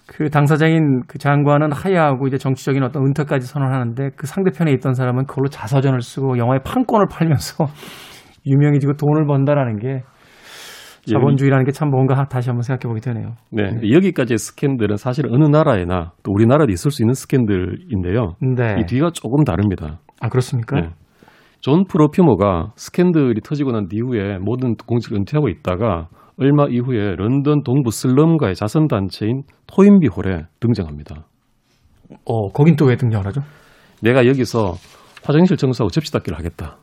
그 0.08 0.30
당사자인 0.30 1.02
그 1.08 1.18
장관은 1.18 1.72
하야하고 1.72 2.28
이제 2.28 2.38
정치적인 2.38 2.82
어떤 2.84 3.06
은퇴까지 3.06 3.46
선언하는데 3.46 4.12
그 4.16 4.26
상대편에 4.26 4.72
있던 4.74 4.94
사람은 4.94 5.26
그걸로 5.26 5.48
자서전을 5.50 6.02
쓰고 6.02 6.38
영화의 6.38 6.62
판권을 6.64 7.08
팔면서 7.12 7.66
유명해지고 8.48 8.94
돈을 8.94 9.26
번다라는 9.28 9.80
게 9.80 10.04
자본주의라는 11.08 11.66
게 11.66 11.72
참 11.72 11.90
뭔가 11.90 12.28
다시 12.28 12.50
한번 12.50 12.64
생각해 12.64 12.90
보게 12.90 13.00
되네요. 13.00 13.36
네, 13.52 13.80
여기까지의 13.92 14.38
스캔들은 14.38 14.98
사실 14.98 15.26
어느 15.28 15.46
나라에나 15.46 16.12
또 16.24 16.32
우리나라도 16.32 16.72
있을 16.72 16.92
수 16.92 17.02
있는 17.02 17.14
스캔들인데요. 17.14 18.36
네. 18.42 18.76
이 18.82 18.86
뒤가 18.86 19.12
조금 19.12 19.44
다릅니다. 19.44 20.00
아 20.20 20.30
그렇습니까? 20.30 20.82
네. 20.82 20.90
존 21.62 21.86
프로퓨머가 21.86 22.74
스캔들이 22.76 23.42
터지고 23.42 23.72
난 23.72 23.88
이후에 23.92 24.38
모든 24.38 24.76
공직을 24.76 25.18
은퇴하고 25.18 25.50
있다가 25.50 26.08
얼마 26.40 26.66
이후에 26.70 27.16
런던 27.16 27.64
동부 27.64 27.92
슬럼가의 27.92 28.56
자선단체인 28.56 29.44
토인비 29.68 30.08
홀에 30.08 30.44
등장합니다. 30.60 31.26
어 32.26 32.50
거긴 32.54 32.76
또 32.76 32.86
왜 32.86 32.96
등장을 32.96 33.26
하죠? 33.28 33.42
내가 34.02 34.26
여기서 34.28 34.74
화장실 35.24 35.58
청소하고 35.58 35.90
접시 35.90 36.12
닦기를 36.12 36.38
하겠다. 36.38 36.78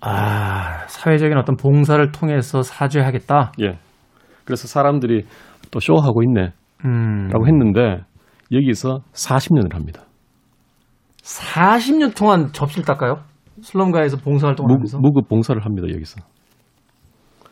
아 0.00 0.86
사회적인 0.88 1.36
어떤 1.38 1.56
봉사를 1.56 2.10
통해서 2.12 2.62
사죄하겠다. 2.62 3.52
예. 3.62 3.78
그래서 4.44 4.66
사람들이 4.66 5.24
또 5.70 5.78
쇼하고 5.80 6.22
있네. 6.24 6.52
음. 6.84 7.28
라고 7.28 7.46
했는데 7.46 8.02
여기서 8.52 9.00
40년을 9.12 9.74
합니다. 9.74 10.02
40년 11.22 12.16
동안 12.16 12.50
접시를 12.52 12.84
닦아요? 12.84 13.22
슬럼가에서 13.62 14.16
봉사활동을 14.16 14.68
무, 14.68 14.74
하면서? 14.74 14.98
무급 14.98 15.28
봉사를 15.28 15.62
합니다, 15.64 15.86
여기서. 15.92 16.20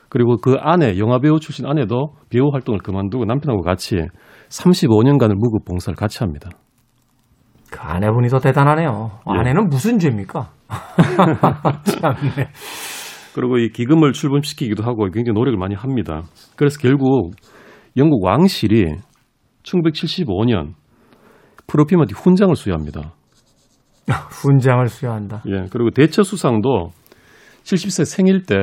그리고 0.09 0.37
그 0.39 0.57
아내, 0.61 0.97
영화 0.99 1.19
배우 1.19 1.39
출신 1.39 1.67
아내도 1.67 2.15
배우 2.31 2.49
활동을 2.53 2.81
그만두고 2.81 3.25
남편하고 3.25 3.63
같이 3.63 3.97
35년간을 4.49 5.35
무급 5.35 5.65
봉사를 5.65 5.95
같이 5.97 6.19
합니다. 6.21 6.51
그 7.71 7.81
아내분이 7.81 8.29
더 8.29 8.39
대단하네요. 8.39 9.11
예. 9.35 9.39
아내는 9.39 9.69
무슨 9.69 9.99
죄입니까? 9.99 10.51
참네. 11.85 12.49
그리고 13.35 13.59
이 13.59 13.69
기금을 13.69 14.13
출범시키기도 14.13 14.83
하고 14.83 15.05
굉장히 15.11 15.35
노력을 15.35 15.59
많이 15.59 15.75
합니다. 15.75 16.23
그래서 16.57 16.79
결국 16.81 17.35
영국 17.97 18.25
왕실이 18.25 18.87
1975년 19.63 20.75
프로피머티 21.67 22.15
훈장을 22.15 22.55
수여합니다. 22.57 23.13
훈장을 24.31 24.87
수여한다. 24.87 25.43
예, 25.49 25.67
그리고 25.71 25.91
대처 25.91 26.23
수상도 26.23 26.91
70세 27.65 28.07
생일 28.07 28.45
때 28.45 28.57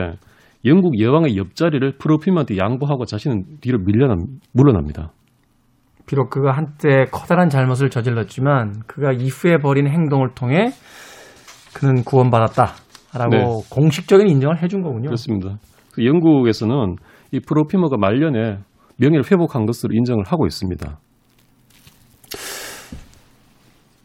영국 0.65 1.00
여왕의 1.00 1.38
옆자리를 1.38 1.98
프로피머한테 1.98 2.57
양보하고 2.57 3.05
자신은 3.05 3.60
뒤로 3.62 3.79
밀려나, 3.79 4.15
물러납니다. 4.53 5.12
비록 6.07 6.29
그가 6.29 6.51
한때 6.51 7.05
커다란 7.12 7.50
잘못을 7.50 7.89
저질렀지만 7.89 8.81
그가 8.88 9.12
이후에 9.12 9.57
벌인 9.57 9.88
행동을 9.88 10.29
통해 10.36 10.69
그는 11.74 12.03
구원받았다라고 12.03 13.29
네. 13.29 13.45
공식적인 13.69 14.27
인정을 14.27 14.62
해준 14.62 14.81
거군요. 14.81 15.07
그렇습니다. 15.07 15.57
그 15.93 16.05
영국에서는 16.05 16.95
이 17.31 17.39
프로피머가 17.39 17.98
말년에 17.98 18.60
명예를 18.98 19.24
회복한 19.31 19.65
것으로 19.65 19.93
인정을 19.93 20.24
하고 20.27 20.45
있습니다. 20.45 20.98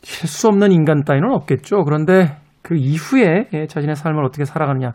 실수 0.02 0.49
없는 0.49 0.73
인간 0.73 1.05
따위는 1.05 1.33
없겠죠. 1.33 1.85
그런데 1.85 2.37
그 2.62 2.76
이후에 2.76 3.49
예, 3.52 3.67
자신의 3.67 3.97
삶을 3.97 4.25
어떻게 4.25 4.45
살아가느냐. 4.45 4.93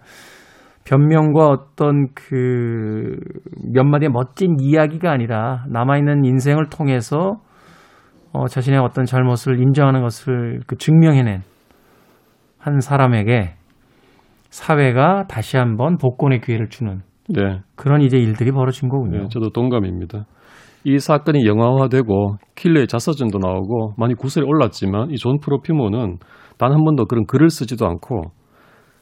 변명과 0.86 1.48
어떤 1.48 2.08
그 2.14 3.18
몇 3.74 3.84
마디의 3.84 4.10
멋진 4.12 4.56
이야기가 4.60 5.12
아니라 5.12 5.66
남아있는 5.70 6.24
인생을 6.26 6.68
통해서 6.70 7.38
어, 8.32 8.48
자신의 8.48 8.80
어떤 8.80 9.06
잘못을 9.06 9.60
인정하는 9.60 10.02
것을 10.02 10.60
그 10.68 10.78
증명해낸 10.78 11.42
한 12.60 12.80
사람에게 12.80 13.56
사회가 14.50 15.26
다시 15.28 15.58
한번 15.58 15.98
복권의 15.98 16.42
기회를 16.42 16.70
주는 16.70 17.02
네, 17.30 17.60
그런 17.76 18.02
이제 18.02 18.18
일들이 18.18 18.52
벌어진 18.52 18.88
거군요. 18.90 19.22
네, 19.24 19.28
저도 19.30 19.50
동감입니다. 19.50 20.26
이 20.84 21.00
사건이 21.00 21.46
영화화되고 21.46 22.36
킬러의 22.56 22.88
자서전도 22.88 23.40
나오고 23.40 23.94
많이 23.98 24.14
구설이 24.14 24.46
올랐지만 24.46 25.10
이 25.12 25.16
존 25.18 25.40
프로퓨머는 25.40 26.18
단 26.58 26.72
한 26.72 26.84
번도 26.84 27.06
그런 27.06 27.26
글을 27.26 27.50
쓰지도 27.50 27.88
않고 27.88 28.32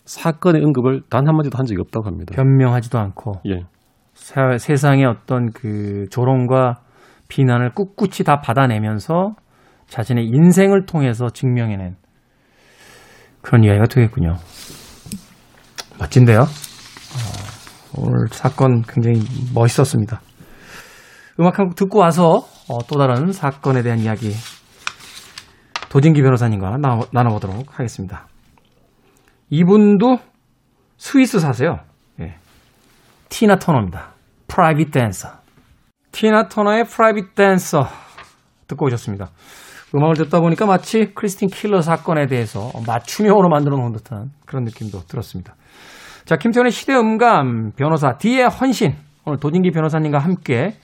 사건의 0.05 0.63
언급을 0.63 1.01
단 1.09 1.27
한마디도 1.27 1.57
한 1.57 1.65
적이 1.65 1.81
없다고 1.81 2.07
합니다. 2.07 2.33
변명하지도 2.35 2.97
않고 2.99 3.41
예, 3.47 3.65
사- 4.13 4.57
세상의 4.57 5.05
어떤 5.05 5.51
그 5.51 6.05
조롱과 6.11 6.81
비난을 7.29 7.71
꿋꿋이 7.73 8.23
다 8.25 8.41
받아내면서 8.41 9.35
자신의 9.87 10.25
인생을 10.27 10.85
통해서 10.85 11.29
증명해낸 11.29 11.95
그런 13.41 13.63
이야기가 13.63 13.85
되겠군요. 13.85 14.35
멋진데요? 15.99 16.41
어, 16.41 16.45
오늘 17.97 18.27
사건 18.31 18.81
굉장히 18.83 19.19
멋있었습니다. 19.53 20.21
음악 21.39 21.59
한 21.59 21.67
곡 21.67 21.75
듣고 21.75 21.99
와서 21.99 22.45
어, 22.69 22.77
또 22.87 22.97
다른 22.97 23.31
사건에 23.31 23.81
대한 23.83 23.99
이야기 23.99 24.31
도진기 25.89 26.21
변호사님과 26.21 26.77
나, 26.77 26.99
나눠보도록 27.11 27.77
하겠습니다. 27.79 28.27
이분도 29.53 30.17
스위스 30.97 31.39
사세요. 31.39 31.77
예. 32.19 32.37
티나 33.29 33.57
터너입니다. 33.57 34.13
Private 34.47 34.89
Dancer. 34.89 35.29
티나 36.11 36.47
터너의 36.47 36.85
Private 36.85 37.35
Dancer 37.35 37.85
듣고 38.67 38.87
오셨습니다. 38.87 39.29
음악을 39.93 40.15
듣다 40.15 40.39
보니까 40.39 40.65
마치 40.65 41.13
크리스틴 41.13 41.49
킬러 41.49 41.81
사건에 41.81 42.25
대해서 42.25 42.71
맞춤형으로 42.87 43.47
만들어 43.47 43.77
놓은 43.77 43.91
듯한 43.91 44.31
그런 44.47 44.63
느낌도 44.63 45.01
들었습니다. 45.01 45.53
자, 46.25 46.35
김태훈의 46.37 46.71
시대 46.71 46.95
음감 46.95 47.73
변호사 47.75 48.17
D의 48.17 48.49
헌신. 48.49 48.95
오늘 49.25 49.37
도진기 49.37 49.69
변호사님과 49.69 50.17
함께 50.17 50.79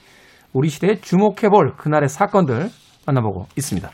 우리 0.54 0.70
시대에 0.70 1.02
주목해볼 1.02 1.78
그날의 1.78 2.08
사건들 2.08 2.70
만나보고 3.08 3.48
있습니다. 3.58 3.90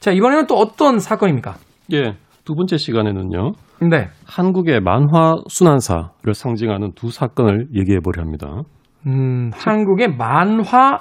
자, 0.00 0.10
이번에는 0.10 0.48
또 0.48 0.56
어떤 0.56 0.98
사건입니까? 0.98 1.54
예. 1.92 2.16
두 2.44 2.54
번째 2.54 2.78
시간에는요. 2.78 3.52
네. 3.80 4.08
한국의 4.26 4.80
만화 4.80 5.36
순환사를 5.48 6.34
상징하는 6.34 6.92
두 6.94 7.10
사건을 7.10 7.68
얘기해 7.74 8.00
보려 8.00 8.22
합니다. 8.22 8.62
음, 9.06 9.50
한국의 9.54 10.16
만화, 10.16 10.98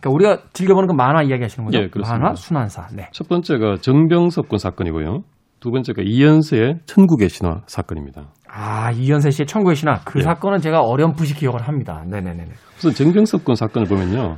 그러니까 0.00 0.10
우리가 0.10 0.38
즐겨보는 0.52 0.88
그 0.88 0.92
만화 0.94 1.22
이야기 1.22 1.42
하시는 1.42 1.64
거죠? 1.64 1.78
예, 1.78 1.88
그렇습니다. 1.88 2.22
만화 2.22 2.34
순환사. 2.34 2.86
네. 2.94 3.08
첫 3.12 3.28
번째가 3.28 3.76
정병석군 3.80 4.58
사건이고요. 4.58 5.22
두 5.60 5.70
번째가 5.70 6.02
이연세의 6.04 6.80
천국의 6.84 7.30
신화 7.30 7.62
사건입니다. 7.66 8.28
아, 8.48 8.90
이현세 8.92 9.30
씨의 9.30 9.46
천국의 9.46 9.76
신화. 9.76 10.00
그 10.04 10.20
예. 10.20 10.22
사건은 10.22 10.58
제가 10.58 10.80
어렴풋이 10.82 11.34
기억을 11.34 11.62
합니다. 11.62 12.04
네네네. 12.06 12.44
우선 12.76 12.92
정병석군 12.92 13.54
사건을 13.54 13.88
보면요. 13.88 14.36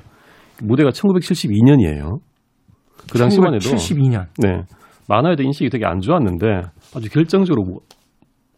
무대가 0.62 0.90
1972년이에요. 0.90 2.18
그 3.10 3.18
당시만 3.18 3.54
해도 3.54 3.68
1972년. 3.68 4.26
네. 4.38 4.62
만화에 5.08 5.36
대한 5.36 5.46
인식이 5.46 5.68
되게 5.70 5.84
안 5.84 6.00
좋았는데 6.00 6.46
아주 6.96 7.10
결정적으로 7.10 7.62
무- 7.64 7.80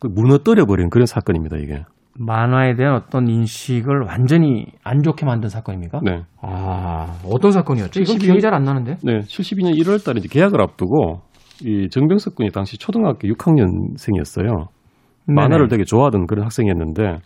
그 0.01 0.07
무너뜨려 0.09 0.65
버린 0.67 0.91
그런 0.91 1.07
사건입니다, 1.07 1.57
이게. 1.57 1.85
만화에 2.21 2.75
대한 2.75 2.95
어떤 2.97 3.29
인식을 3.29 4.03
완전히 4.07 4.67
안 4.83 5.03
좋게 5.03 5.25
만든 5.27 5.49
사건입니까? 5.49 6.01
네. 6.03 6.23
아, 6.41 7.19
어떤 7.25 7.53
사건이었죠? 7.53 8.01
이건 8.01 8.15
72 8.17 8.27
기억이 8.27 8.41
잘 8.41 8.55
안 8.55 8.65
나는데. 8.65 8.97
네, 9.05 9.21
72년 9.21 9.77
1월 9.79 10.05
달에 10.05 10.19
이제 10.19 10.29
계약을 10.29 10.61
앞두고 10.61 11.21
이 11.65 11.89
정병석 11.91 12.35
군이 12.37 12.51
당시 12.51 12.77
초등학교 12.79 13.29
6학년생이었어요. 13.29 14.67
만화를 15.27 15.69
되게 15.69 15.85
좋아하던 15.85 16.27
그런 16.27 16.45
학생이었는데 16.45 17.19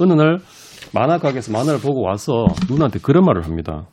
어느 0.00 0.12
날 0.12 0.38
만화 0.92 1.18
가게에서 1.18 1.50
만화를 1.52 1.80
보고 1.80 2.02
와서 2.02 2.44
누나한테 2.68 2.98
그런 3.00 3.24
말을 3.24 3.44
합니다. 3.44 3.86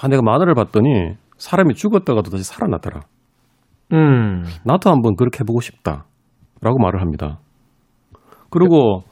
아, 0.00 0.08
내가 0.08 0.22
만화를 0.22 0.54
봤더니 0.54 1.14
사람이 1.38 1.74
죽었다가도 1.74 2.30
다시 2.30 2.42
살아나더라. 2.44 3.02
음. 3.92 4.44
나도 4.64 4.90
한번 4.90 5.16
그렇게 5.16 5.40
해보고 5.40 5.60
싶다. 5.60 6.04
라고 6.60 6.78
말을 6.78 7.00
합니다. 7.00 7.38
그리고 8.50 9.02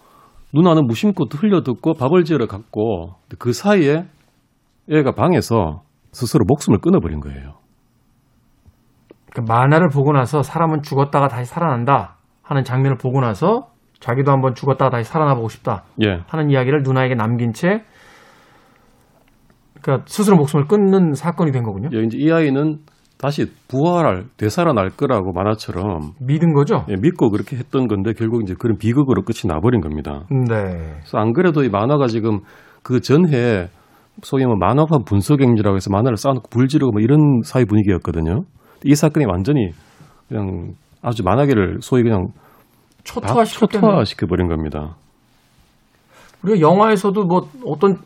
누나는 0.54 0.86
무심코 0.86 1.26
흘려 1.30 1.62
듣고 1.62 1.94
밥을 1.94 2.24
지으러 2.24 2.46
갔고 2.46 3.14
그 3.38 3.52
사이에 3.52 4.04
애가 4.90 5.12
방에서 5.12 5.82
스스로 6.12 6.44
목숨을 6.46 6.78
끊어버린 6.80 7.20
거예요. 7.20 7.54
그 9.34 9.42
만화를 9.46 9.88
보고 9.88 10.12
나서 10.12 10.42
사람은 10.42 10.82
죽었다가 10.82 11.28
다시 11.28 11.50
살아난다 11.50 12.16
하는 12.42 12.64
장면을 12.64 12.96
보고 12.96 13.20
나서 13.20 13.68
자기도 14.00 14.32
한번 14.32 14.54
죽었다가 14.54 14.90
다시 14.90 15.10
살아나 15.10 15.34
보고 15.34 15.48
싶다 15.48 15.84
예. 16.04 16.22
하는 16.28 16.50
이야기를 16.50 16.82
누나에게 16.82 17.14
남긴 17.14 17.52
채 17.52 17.84
그러니까 19.82 20.04
스스로 20.08 20.36
목숨을 20.36 20.66
끊는 20.66 21.12
사건이 21.14 21.52
된 21.52 21.62
거군요. 21.62 21.88
예, 21.92 22.02
이제 22.02 22.18
이 22.18 22.30
아이는 22.32 22.78
다시 23.18 23.46
부활할, 23.66 24.26
되살아날 24.36 24.90
거라고 24.90 25.32
만화처럼 25.32 26.12
믿은 26.20 26.54
거죠? 26.54 26.84
예, 26.88 26.94
믿고 26.94 27.30
그렇게 27.30 27.56
했던 27.56 27.88
건데 27.88 28.12
결국 28.16 28.42
이제 28.42 28.54
그런 28.56 28.78
비극으로 28.78 29.22
끝이 29.22 29.48
나버린 29.52 29.80
겁니다. 29.80 30.24
네. 30.30 30.54
그래서 31.00 31.18
안 31.18 31.32
그래도 31.32 31.64
이 31.64 31.68
만화가 31.68 32.06
지금 32.06 32.40
그 32.82 33.00
전해 33.00 33.68
소위 34.22 34.44
뭐 34.46 34.54
만화화 34.56 35.00
분석행위라고 35.04 35.76
해서 35.76 35.90
만화를 35.90 36.16
쌓아놓고 36.16 36.48
불지르고 36.48 36.92
뭐 36.92 37.00
이런 37.00 37.40
사회 37.44 37.64
분위기였거든요. 37.64 38.42
이 38.84 38.94
사건이 38.94 39.26
완전히 39.26 39.70
그냥 40.28 40.74
아주 41.02 41.22
만화계를 41.24 41.78
소위 41.80 42.04
그냥 42.04 42.28
초토화시켰겠네. 43.02 43.80
초토화시켜 43.80 44.26
버린 44.26 44.48
겁니다. 44.48 44.96
우리가 46.44 46.60
영화에서도 46.60 47.24
뭐 47.24 47.48
어떤 47.66 47.96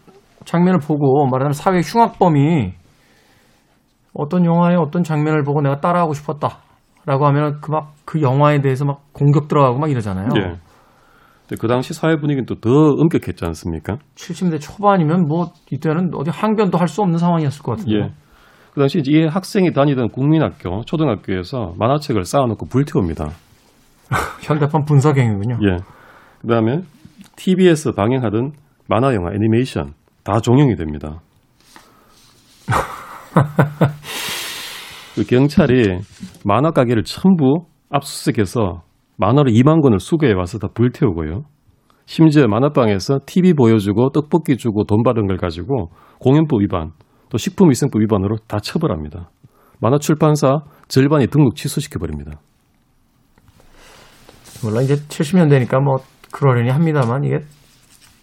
장면을 0.46 0.78
보고 0.80 1.26
말하자면 1.26 1.52
사회 1.52 1.80
흉악범이 1.80 2.72
어떤 4.14 4.44
영화의 4.44 4.76
어떤 4.76 5.02
장면을 5.02 5.42
보고 5.42 5.60
내가 5.62 5.80
따라하고 5.80 6.12
싶었다 6.14 6.58
라고 7.06 7.26
하면 7.26 7.60
그막그 7.60 8.20
영화에 8.22 8.60
대해서 8.60 8.84
막 8.84 9.00
공격 9.12 9.48
들어가고 9.48 9.78
막 9.78 9.90
이러잖아요. 9.90 10.28
예. 10.36 10.40
근데 11.48 11.56
그 11.60 11.66
당시 11.66 11.92
사회 11.94 12.16
분위기는 12.16 12.46
또 12.46 12.54
더 12.56 12.70
엄격했지 12.70 13.44
않습니까? 13.44 13.96
70대 14.14 14.60
초반이면 14.60 15.26
뭐 15.26 15.50
이때는 15.70 16.10
어디 16.14 16.30
항변도 16.30 16.78
할 16.78 16.86
수 16.88 17.02
없는 17.02 17.18
상황이었을 17.18 17.62
것 17.62 17.72
같은데. 17.72 17.92
예. 17.98 18.10
그 18.74 18.80
당시 18.80 19.02
이 19.04 19.26
학생이 19.26 19.72
다니던 19.72 20.08
국민학교, 20.10 20.82
초등학교에서 20.86 21.74
만화책을 21.78 22.24
쌓아놓고 22.24 22.66
불태웁니다. 22.66 23.26
현대판 24.42 24.84
분석행위군요. 24.84 25.58
예. 25.68 25.76
그 26.40 26.46
다음에 26.46 26.80
TV에서 27.36 27.92
방영하던 27.92 28.52
만화 28.88 29.14
영화 29.14 29.32
애니메이션 29.34 29.92
다 30.24 30.40
종영이 30.40 30.76
됩니다. 30.76 31.20
그 35.14 35.24
경찰이 35.24 36.00
만화 36.44 36.70
가게를 36.70 37.04
전부 37.04 37.66
압수수색해서 37.90 38.82
만화를 39.16 39.52
2만 39.52 39.82
권을 39.82 40.00
수거해 40.00 40.32
와서 40.32 40.58
다 40.58 40.68
불태우고요. 40.72 41.44
심지어 42.06 42.46
만화방에서 42.46 43.20
TV 43.26 43.54
보여주고 43.54 44.10
떡볶이 44.10 44.56
주고 44.56 44.84
돈 44.84 45.02
받은 45.02 45.26
걸 45.26 45.36
가지고 45.36 45.90
공연법 46.18 46.62
위반, 46.62 46.92
또 47.28 47.38
식품위생법 47.38 48.00
위반으로 48.02 48.36
다 48.48 48.58
처벌합니다. 48.58 49.30
만화 49.80 49.98
출판사 49.98 50.60
절반이 50.88 51.28
등록 51.28 51.56
취소시켜 51.56 51.98
버립니다. 51.98 52.40
물론 54.62 54.84
이제 54.84 54.94
70년대니까 54.94 55.80
뭐 55.80 55.96
그러려니 56.32 56.70
합니다만 56.70 57.24
이게 57.24 57.38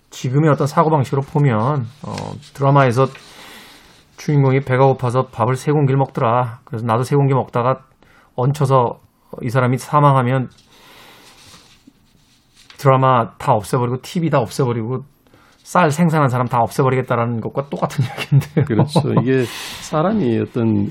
지금의 0.09 0.49
어떤 0.49 0.67
사고 0.67 0.89
방식으로 0.89 1.21
보면 1.21 1.85
어, 2.03 2.13
드라마에서 2.53 3.07
주인공이 4.19 4.59
배가 4.59 4.85
고파서 4.85 5.27
밥을 5.27 5.55
세 5.55 5.71
공기를 5.71 5.97
먹더라. 5.97 6.59
그래서 6.65 6.85
나도 6.85 7.03
세 7.03 7.15
공기 7.15 7.33
먹다가 7.33 7.85
얹혀서 8.35 8.99
이 9.43 9.49
사람이 9.49 9.77
사망하면 9.77 10.49
드라마 12.77 13.31
다 13.37 13.53
없애버리고 13.53 13.97
TV 14.01 14.29
다 14.29 14.39
없애버리고 14.39 15.03
쌀 15.57 15.89
생산한 15.89 16.27
사람 16.29 16.47
다 16.47 16.59
없애버리겠다라는 16.61 17.39
것과 17.39 17.69
똑같은 17.69 18.03
이야기인데요. 18.05 18.65
그렇죠. 18.65 18.99
이게 19.21 19.43
사람이 19.81 20.39
어떤 20.39 20.87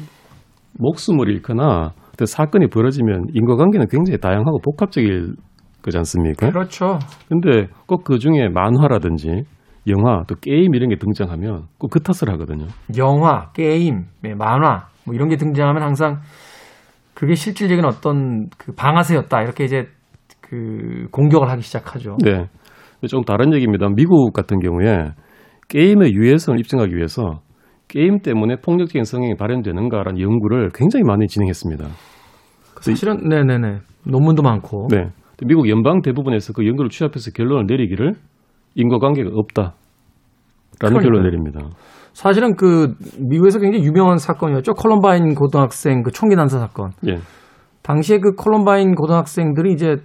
목숨을 0.79 1.29
잃거나 1.29 1.93
어떤 2.15 2.27
사건이 2.27 2.69
벌어지면 2.69 3.27
인과관계는 3.35 3.89
굉장히 3.89 4.19
다양하고 4.19 4.59
복합적일 4.65 5.35
거지 5.83 5.99
않습니까? 5.99 6.49
그렇죠. 6.51 6.99
근데 7.29 7.69
꼭 7.87 8.05
그 8.05 8.19
중에 8.19 8.49
만화라든지 8.49 9.45
영화 9.87 10.25
또 10.27 10.35
게임 10.35 10.75
이런 10.75 10.89
게 10.91 10.97
등장하면 10.97 11.65
꼭 11.79 11.91
그 11.91 12.01
탓을 12.01 12.33
하거든요. 12.35 12.67
영화, 12.97 13.51
게임, 13.53 14.05
예, 14.25 14.35
만화 14.35 14.89
뭐 15.07 15.15
이런 15.15 15.29
게 15.29 15.37
등장하면 15.37 15.83
항상 15.83 16.21
그게 17.15 17.35
실질적인 17.35 17.85
어떤 17.85 18.49
그 18.59 18.73
방아쇠였다 18.73 19.43
이렇게 19.43 19.65
이제 19.65 19.87
그 20.41 21.07
공격을 21.11 21.51
하기 21.51 21.63
시작하죠. 21.63 22.17
네. 22.25 22.47
좀 23.09 23.23
다른 23.23 23.53
얘기입니다. 23.55 23.87
미국 23.95 24.33
같은 24.33 24.59
경우에 24.61 25.11
게임의 25.69 26.13
유해성을 26.15 26.59
입증하기 26.59 26.95
위해서 26.95 27.41
게임 27.89 28.19
때문에 28.19 28.57
폭력적인 28.57 29.05
성향이 29.05 29.35
발현되는가라는 29.37 30.21
연구를 30.21 30.71
굉장히 30.75 31.05
많이 31.05 31.27
진행했습니다. 31.27 31.87
사실은 32.81 33.29
네네네 33.29 33.79
논문도 34.07 34.43
많고 34.43 34.89
네. 34.91 35.11
미국 35.47 35.69
연방 35.69 36.03
대부분에서 36.03 36.53
그 36.53 36.67
연구를 36.67 36.91
취합해서 36.91 37.31
결론을 37.33 37.67
내리기를 37.67 38.15
인과관계가 38.75 39.31
없다라는 39.33 39.73
그러니까요. 40.79 41.03
결론을 41.03 41.31
내립니다. 41.31 41.61
사실은 42.13 42.57
그 42.57 42.95
미국에서 43.19 43.59
굉장히 43.59 43.85
유명한 43.85 44.19
사건이었죠. 44.19 44.75
콜럼바인 44.75 45.35
고등학생 45.35 46.03
그 46.03 46.11
총기 46.11 46.35
난사 46.35 46.59
사건. 46.59 46.91
예. 47.07 47.19
당시에 47.83 48.19
그 48.19 48.35
콜럼바인 48.35 48.95
고등학생들이 48.95 49.73
이제 49.73 49.97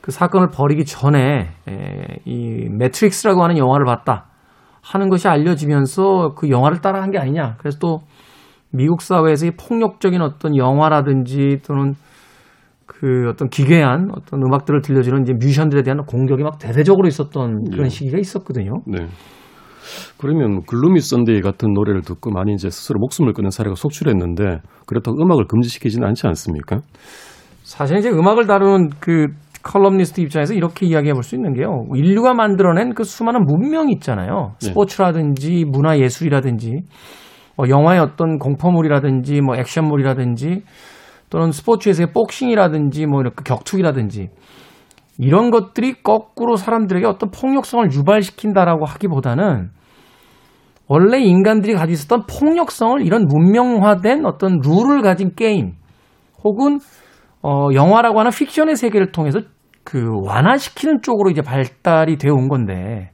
그 0.00 0.10
사건을 0.10 0.48
벌이기 0.48 0.84
전에 0.84 1.48
에, 1.68 2.06
이 2.24 2.68
매트릭스라고 2.70 3.42
하는 3.42 3.58
영화를 3.58 3.86
봤다 3.86 4.26
하는 4.82 5.08
것이 5.08 5.28
알려지면서 5.28 6.34
그 6.36 6.50
영화를 6.50 6.80
따라한 6.80 7.10
게 7.10 7.18
아니냐. 7.18 7.56
그래서 7.58 7.78
또 7.78 8.02
미국 8.70 9.02
사회에서의 9.02 9.52
폭력적인 9.56 10.20
어떤 10.20 10.56
영화라든지 10.56 11.60
또는 11.66 11.94
그 13.00 13.28
어떤 13.28 13.48
기괴한 13.48 14.10
어떤 14.16 14.40
음악들을 14.42 14.80
들려주는 14.80 15.22
이제 15.22 15.32
뮤지션들에 15.32 15.82
대한 15.82 16.04
공격이 16.06 16.42
막 16.42 16.58
대대적으로 16.58 17.08
있었던 17.08 17.64
그런 17.70 17.86
예. 17.86 17.88
시기가 17.88 18.18
있었거든요. 18.18 18.72
네. 18.86 19.06
그러면 20.18 20.62
Gloomy 20.66 21.00
Sunday 21.00 21.40
같은 21.40 21.72
노래를 21.74 22.02
듣고 22.02 22.30
많이 22.30 22.54
이제 22.54 22.70
스스로 22.70 22.98
목숨을 23.00 23.32
끊는 23.32 23.50
사례가 23.50 23.74
속출했는데 23.74 24.60
그렇다고 24.86 25.22
음악을 25.22 25.46
금지시키지는 25.46 26.06
않지 26.08 26.26
않습니까? 26.28 26.78
사실 27.62 27.98
이제 27.98 28.10
음악을 28.10 28.46
다루는 28.46 28.90
그 29.00 29.26
칼럼니스트 29.62 30.20
입장에서 30.20 30.54
이렇게 30.54 30.86
이야기해 30.86 31.12
볼 31.12 31.22
수 31.22 31.34
있는 31.34 31.52
게요. 31.54 31.86
인류가 31.94 32.32
만들어낸 32.34 32.94
그 32.94 33.04
수많은 33.04 33.44
문명이 33.44 33.92
있잖아요. 33.94 34.54
네. 34.60 34.68
스포츠라든지 34.68 35.64
문화 35.66 35.98
예술이라든지 35.98 36.70
뭐 37.56 37.68
영화의 37.68 38.00
어떤 38.00 38.38
공포물이라든지 38.38 39.40
뭐 39.40 39.56
액션물이라든지 39.56 40.62
또는 41.34 41.50
스포츠에서의 41.50 42.12
복싱이라든지 42.12 43.06
뭐 43.06 43.20
이렇게 43.20 43.42
격투기라든지 43.44 44.28
이런 45.18 45.50
것들이 45.50 46.00
거꾸로 46.00 46.54
사람들에게 46.54 47.04
어떤 47.06 47.32
폭력성을 47.32 47.90
유발시킨다라고 47.90 48.84
하기보다는 48.84 49.70
원래 50.86 51.18
인간들이 51.18 51.74
가지고 51.74 51.92
있었던 51.92 52.26
폭력성을 52.26 53.04
이런 53.04 53.26
문명화된 53.26 54.24
어떤 54.26 54.60
룰을 54.62 55.02
가진 55.02 55.34
게임 55.34 55.72
혹은 56.44 56.78
어, 57.42 57.70
영화라고 57.74 58.20
하는 58.20 58.30
픽션의 58.30 58.76
세계를 58.76 59.10
통해서 59.10 59.40
그 59.82 60.06
완화시키는 60.24 61.02
쪽으로 61.02 61.30
이제 61.30 61.42
발달이 61.42 62.16
되어 62.16 62.32
온 62.32 62.46
건데 62.46 63.10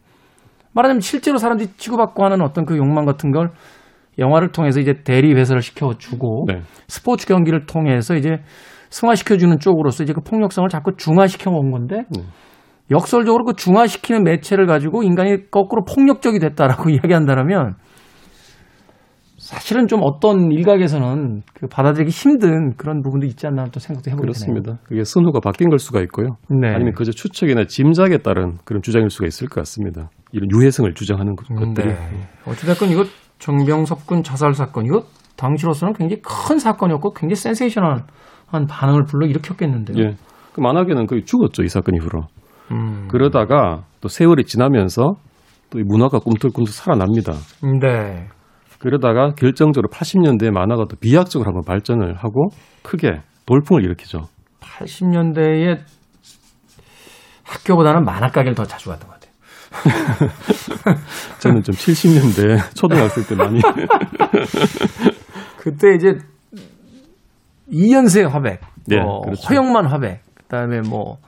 말하자면 0.75 1.01
실제로 1.01 1.39
사람들이 1.39 1.71
치고받고 1.79 2.23
하는 2.23 2.43
어떤 2.43 2.67
그 2.67 2.77
욕망 2.77 3.07
같은 3.07 3.33
걸 3.33 3.53
영화를 4.21 4.53
통해서 4.53 4.79
이제 4.81 5.03
대리 5.05 5.35
배설을 5.35 5.63
시켜주고 5.63 6.45
네. 6.47 6.61
스포츠 6.87 7.27
경기를 7.27 7.67
통해서 7.67 8.15
이제 8.15 8.37
승화시켜주는 8.91 9.59
쪽으로서 9.59 10.03
이제 10.05 10.13
그 10.13 10.21
폭력성을 10.21 10.69
자꾸 10.69 10.93
중화시켜 10.97 11.51
온 11.51 11.71
건데 11.71 12.05
네. 12.17 12.23
역설적으로 12.91 13.45
그 13.45 13.55
중화시키는 13.55 14.25
매체를 14.25 14.67
가지고 14.67 15.03
인간이 15.03 15.51
거꾸로 15.51 15.85
폭력적이 15.85 16.39
됐다라고 16.41 16.91
이야기한다면 16.91 17.75
사실은 19.39 19.87
좀 19.89 20.01
어떤 20.03 20.53
일각에서는 20.53 21.43
그 21.55 21.67
받아들이기 21.67 22.11
힘든 22.11 22.77
그런 22.77 23.01
부분도 23.03 23.27
있지 23.27 23.47
않나 23.47 23.65
또 23.73 23.81
생각도 23.81 24.11
해보게 24.11 24.27
되네요. 24.33 24.33
그렇습니다. 24.55 24.79
그게 24.85 25.03
선호가 25.03 25.41
바뀐 25.41 25.71
걸 25.71 25.79
수가 25.79 26.01
있고요. 26.03 26.37
네. 26.51 26.69
아니면 26.69 26.93
그저 26.93 27.11
추측이나 27.11 27.65
짐작에 27.65 28.19
따른 28.19 28.59
그런 28.65 28.83
주장일 28.83 29.09
수가 29.09 29.27
있을 29.27 29.49
것 29.49 29.61
같습니다. 29.63 30.11
이런 30.33 30.49
유해성을 30.53 30.93
주장하는 30.95 31.37
것- 31.37 31.51
음, 31.51 31.57
것들이. 31.57 31.89
네. 31.89 31.97
어찌됐건 32.47 32.91
이거 32.91 33.05
정병섭 33.41 34.07
군 34.07 34.23
자살 34.23 34.55
사건 34.55 34.87
이거 34.87 35.03
당시로서는 35.37 35.95
굉장히 35.95 36.23
큰 36.23 36.59
사건이었고 36.59 37.13
굉장히 37.15 37.35
센세이셔널한 37.37 38.67
반응을 38.69 39.05
불러 39.05 39.27
일으켰겠는데요. 39.27 40.05
예. 40.05 40.15
그 40.53 40.61
만화계는 40.61 41.07
거의 41.07 41.25
죽었죠, 41.25 41.63
이 41.63 41.69
사건 41.69 41.95
이후로. 41.97 42.23
음. 42.73 43.09
그러다가 43.09 43.85
또 44.01 44.09
세월이 44.09 44.45
지나면서 44.45 45.15
또 45.71 45.79
이 45.79 45.83
문화가 45.85 46.19
꿈틀꿈틀 46.19 46.73
살아납니다. 46.73 47.33
네. 47.81 48.27
그러다가 48.81 49.35
결정적으로 49.35 49.89
80년대에 49.89 50.51
만화가 50.51 50.87
또 50.91 50.97
비약적으로 51.01 51.49
한번 51.49 51.63
발전을 51.65 52.17
하고 52.17 52.49
크게 52.83 53.21
돌풍을 53.47 53.85
일으키죠. 53.85 54.23
80년대에 54.61 55.79
학교보다는 57.45 58.05
만화 58.05 58.29
가게를 58.29 58.55
더 58.55 58.65
자주 58.65 58.89
갔던 58.89 59.09
것 59.09 59.15
같아요. 59.15 59.20
저는 61.41 61.63
좀 61.63 61.75
70년대 61.75 62.75
초등학생 62.75 63.25
때 63.25 63.35
많이 63.35 63.61
그때 65.59 65.95
이제 65.95 66.19
이연세 67.69 68.25
화백, 68.25 68.61
네, 68.87 69.01
뭐 69.01 69.21
그렇죠. 69.21 69.49
허영만 69.49 69.87
화백, 69.87 70.23
그다음에 70.37 70.81
뭐뭐 70.81 71.19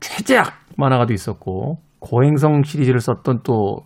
최재학 0.00 0.54
만화가도 0.76 1.12
있었고 1.12 1.78
고행성 1.98 2.62
시리즈를 2.62 3.00
썼던 3.00 3.40
또 3.42 3.80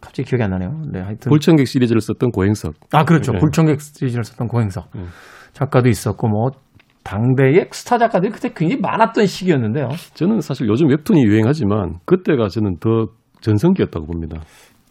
갑자기 0.00 0.28
기억이 0.28 0.44
안 0.44 0.50
나네요. 0.50 0.82
네, 0.92 1.00
하여튼 1.00 1.30
골청객 1.30 1.66
시리즈를 1.66 2.00
썼던 2.00 2.30
고행석. 2.30 2.74
아 2.92 3.04
그렇죠. 3.04 3.32
네. 3.32 3.38
불청객 3.38 3.80
시리즈를 3.80 4.22
썼던 4.24 4.48
고행석 4.48 4.90
음. 4.94 5.08
작가도 5.54 5.88
있었고 5.88 6.28
뭐 6.28 6.50
당대의 7.04 7.68
스타 7.70 7.98
작가들이 7.98 8.32
그때 8.32 8.50
굉장히 8.54 8.80
많았던 8.80 9.26
시기였는데요. 9.26 9.88
저는 10.14 10.40
사실 10.40 10.66
요즘 10.68 10.88
웹툰이 10.88 11.22
유행하지만 11.22 11.98
그때가 12.06 12.48
저는 12.48 12.78
더 12.80 13.06
전성기였다고 13.40 14.06
봅니다. 14.06 14.40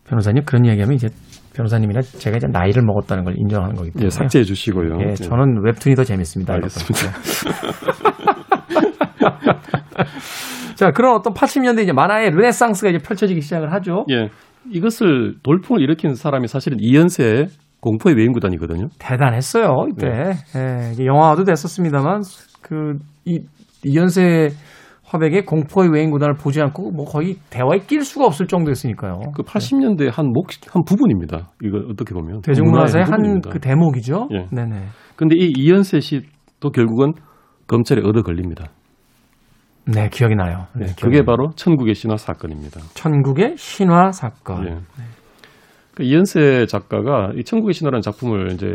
변호사님 0.07 0.43
그런 0.45 0.65
이야기하면 0.65 0.95
이제 0.95 1.09
변호사님이나 1.55 2.01
제가 2.01 2.37
이제 2.37 2.47
나이를 2.47 2.83
먹었다는 2.83 3.23
걸 3.23 3.35
인정하는 3.37 3.75
거기 3.75 3.89
때문에 3.91 4.05
예, 4.05 4.09
삭제해 4.09 4.43
주시고요. 4.43 4.97
예, 5.01 5.13
저는 5.15 5.63
웹툰이 5.63 5.95
더 5.95 6.03
재밌습니다. 6.03 6.53
알겠습니다. 6.53 7.19
자, 10.75 10.91
그런 10.91 11.15
어떤 11.15 11.33
80년대 11.33 11.83
이제 11.83 11.93
만화의 11.93 12.31
르네상스가 12.31 12.89
이제 12.89 12.99
펼쳐지기 12.99 13.41
시작을 13.41 13.71
하죠. 13.73 14.05
예, 14.11 14.29
이것을 14.71 15.35
돌풍을 15.43 15.81
일으킨 15.81 16.15
사람이 16.15 16.47
사실은 16.47 16.77
이연세 16.79 17.47
공포의 17.83 18.15
외인구단이거든요. 18.15 18.87
대단했어요 18.97 19.87
이때. 19.91 20.07
예, 20.55 20.93
이게 20.93 21.05
영화도 21.05 21.43
됐었습니다만 21.43 22.21
그이 22.61 23.39
이연세 23.83 24.51
화백의 25.03 25.45
공포의 25.45 25.89
외인 25.91 26.09
구단을 26.09 26.35
보지 26.35 26.61
않고 26.61 26.91
뭐 26.91 27.05
거의 27.05 27.35
대화에 27.49 27.79
낄 27.85 28.01
수가 28.01 28.25
없을 28.25 28.47
정도였으니까요. 28.47 29.19
그 29.35 29.43
80년대 29.43 30.09
한 30.11 30.27
목, 30.27 30.47
한 30.69 30.83
부분입니다. 30.85 31.51
이거 31.61 31.77
어떻게 31.91 32.15
보면. 32.15 32.41
대중문화사의 32.41 33.05
한. 33.05 33.41
그 33.41 33.59
대목이죠. 33.59 34.29
예. 34.31 34.47
네네. 34.49 34.85
근데 35.15 35.35
이 35.37 35.53
이연세 35.55 35.99
씨도 35.99 36.71
결국은 36.71 37.11
검찰에 37.67 38.01
얻어 38.03 38.23
걸립니다. 38.23 38.69
네, 39.85 40.07
기억이 40.09 40.35
나요. 40.35 40.67
네, 40.73 40.85
기억이 40.85 41.01
그게 41.01 41.17
나요. 41.17 41.25
바로 41.25 41.51
천국의 41.55 41.93
신화 41.93 42.15
사건입니다. 42.15 42.79
천국의 42.93 43.57
신화 43.57 44.11
사건. 44.11 44.65
예. 44.65 44.77
그 45.95 46.03
이연세 46.03 46.65
작가가 46.65 47.31
이 47.35 47.43
천국의 47.43 47.73
신화라는 47.73 48.01
작품을 48.01 48.53
이제 48.53 48.67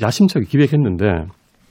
야심차게 0.00 0.46
기획했는데 0.46 1.26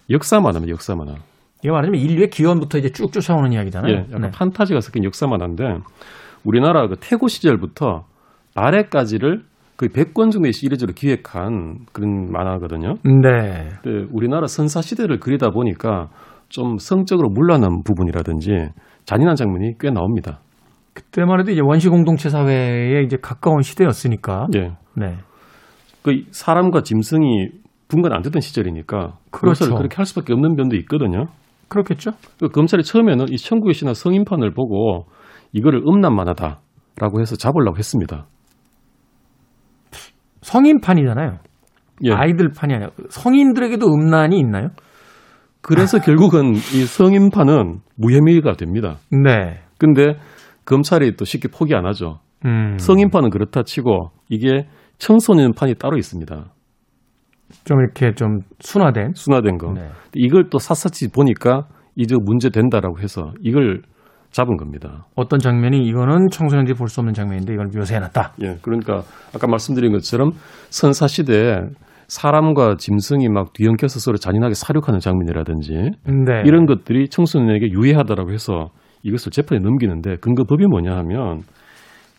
역사 0.10 0.40
만화입니다. 0.40 0.72
역사 0.72 0.96
만화. 0.96 1.16
이게 1.60 1.72
말하자면 1.72 2.00
인류의 2.00 2.30
기원부터 2.30 2.78
이제 2.80 2.90
쭉 2.90 3.12
쫓아오는 3.12 3.52
이야기잖아요. 3.52 3.92
예, 3.92 3.98
약간 4.08 4.22
네. 4.22 4.30
판타지가 4.32 4.82
섞인 4.82 5.04
역사 5.04 5.28
만화인데 5.28 5.64
우리나라 6.44 6.88
그 6.88 6.96
태고 7.00 7.28
시절부터 7.28 8.06
말해까지를 8.56 9.42
거의 9.78 9.90
100권 9.90 10.32
정도의 10.32 10.54
시리즈로 10.54 10.94
기획한 10.94 11.80
그런 11.92 12.32
만화거든요. 12.32 12.96
네. 13.04 13.70
근데 13.84 14.08
우리나라 14.12 14.48
선사 14.48 14.82
시대를 14.82 15.20
그리다 15.20 15.50
보니까 15.50 16.08
좀 16.50 16.78
성적으로 16.78 17.30
물러난 17.30 17.84
부분이라든지 17.84 18.70
잔인한 19.04 19.36
장면이 19.36 19.74
꽤 19.80 19.90
나옵니다. 19.90 20.40
그때만 20.94 21.42
해도 21.42 21.52
이제 21.52 21.62
원시 21.62 21.90
공동체 21.90 22.30
사회에 22.30 23.02
이제 23.04 23.18
가까운 23.22 23.62
시대였으니까. 23.62 24.48
예. 24.56 24.72
네. 24.96 25.18
그 26.04 26.24
사람과 26.32 26.82
짐승이 26.82 27.50
분간 27.88 28.14
안 28.14 28.22
되던 28.22 28.42
시절이니까 28.42 29.18
그렇죠. 29.32 29.66
그것을 29.66 29.76
그렇게 29.76 29.96
할 29.96 30.06
수밖에 30.06 30.34
없는 30.34 30.56
면도 30.56 30.76
있거든요. 30.78 31.28
그렇겠죠. 31.68 32.12
그 32.40 32.50
검찰이 32.50 32.84
처음에는 32.84 33.26
이 33.30 33.38
천국의 33.38 33.74
신화 33.74 33.94
성인판을 33.94 34.54
보고 34.54 35.06
이거를 35.52 35.82
음란 35.88 36.16
만화다라고 36.16 37.22
해서 37.22 37.36
잡으려고 37.36 37.78
했습니다. 37.78 38.28
성인판이잖아요. 40.42 41.40
예. 42.04 42.12
아이들판이 42.12 42.74
아니라 42.74 42.92
성인들에게도 43.10 43.88
음란이 43.88 44.38
있나요? 44.38 44.70
그래서 45.62 46.00
결국은 46.00 46.54
이 46.54 46.86
성인판은 46.86 47.80
무혐의가 47.96 48.54
됩니다. 48.54 48.98
네. 49.10 49.62
근데 49.80 50.20
검찰이 50.66 51.16
또 51.16 51.26
쉽게 51.26 51.48
포기 51.48 51.74
안 51.74 51.86
하죠. 51.88 52.20
음. 52.46 52.78
성인판은 52.78 53.30
그렇다 53.32 53.64
치고 53.64 54.12
이게 54.30 54.68
청소년판이 54.98 55.76
따로 55.76 55.98
있습니다. 55.98 56.46
좀 57.64 57.80
이렇게 57.80 58.14
좀 58.16 58.40
순화된. 58.60 59.14
순화된 59.16 59.58
거. 59.58 59.74
네. 59.74 59.90
이걸 60.16 60.50
또 60.50 60.58
샅샅이 60.58 61.12
보니까 61.12 61.68
이제 61.96 62.16
문제 62.20 62.50
된다라고 62.50 63.00
해서 63.00 63.32
이걸 63.42 63.82
잡은 64.32 64.58
겁니다. 64.58 65.06
어떤 65.16 65.40
장면이 65.40 65.86
이거는 65.88 66.28
청소년들이 66.30 66.76
볼 66.78 66.90
수 66.90 67.00
없는 67.00 67.14
장면인데 67.14 67.54
이걸 67.54 67.68
묘사해놨다. 67.74 68.34
예, 68.44 68.58
그러니까 68.62 69.04
아까 69.34 69.48
말씀드린 69.48 69.92
것처럼 69.94 70.32
선사 70.70 71.08
시대에 71.08 71.62
사람과 72.08 72.76
짐승이 72.78 73.30
막 73.30 73.54
뒤엉켜서 73.54 74.00
서로 74.00 74.18
잔인하게 74.18 74.54
사륙하는 74.54 75.00
장면이라든지 75.00 75.74
네. 75.74 76.44
이런 76.46 76.66
것들이 76.66 77.08
청소년에게 77.10 77.72
유해하다라고 77.72 78.32
해서 78.32 78.70
이것을 79.04 79.32
재판에 79.32 79.60
넘기는데 79.62 80.18
근거법이 80.18 80.66
뭐냐 80.68 80.96
하면 80.98 81.42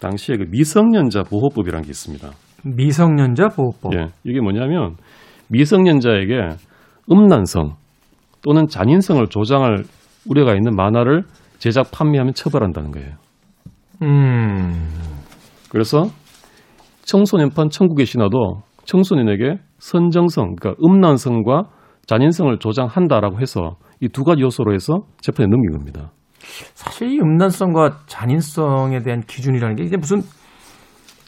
당시에 0.01 0.37
그 0.37 0.45
미성년자 0.51 1.25
보호법이라는 1.25 1.83
게 1.85 1.91
있습니다. 1.91 2.31
미성년자 2.65 3.49
보호법. 3.49 3.95
예, 3.95 4.09
이게 4.25 4.41
뭐냐면 4.41 4.97
미성년자에게 5.49 6.57
음란성 7.11 7.77
또는 8.43 8.67
잔인성을 8.67 9.27
조장할 9.29 9.85
우려가 10.29 10.55
있는 10.55 10.75
만화를 10.75 11.23
제작 11.59 11.91
판매하면 11.93 12.35
처벌한다는 12.35 12.91
거예요. 12.91 13.15
음. 14.03 14.73
그래서 15.71 16.05
청소년판 17.03 17.71
천국의 17.71 18.07
신화도 18.07 18.63
청소년에게 18.85 19.59
선정성, 19.79 20.57
그러니까 20.57 20.81
음란성과 20.85 21.65
잔인성을 22.07 22.59
조장한다라고 22.59 23.41
해서 23.41 23.77
이 24.01 24.09
두 24.09 24.25
가지 24.25 24.43
요소로 24.43 24.75
해서 24.75 25.01
재판에 25.21 25.49
넘긴 25.49 25.73
겁니다. 25.73 26.13
사실 26.75 27.11
이 27.13 27.19
음란성과 27.21 28.01
잔인성에 28.07 29.01
대한 29.01 29.21
기준이라는 29.21 29.77
게 29.77 29.85
이제 29.85 29.97
무슨 29.97 30.23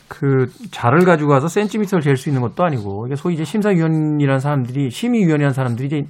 그 0.08 0.46
자를 0.70 1.04
가지고 1.04 1.30
가서 1.30 1.48
센티미터를 1.48 2.02
잴 2.02 2.16
수 2.16 2.28
있는 2.30 2.40
것도 2.40 2.64
아니고 2.64 3.06
이게 3.06 3.14
소위 3.14 3.34
이제 3.34 3.44
심사위원이라는 3.44 4.38
사람들이 4.38 4.90
심의위원이라는 4.90 5.52
사람들이 5.52 5.86
이제 5.86 6.02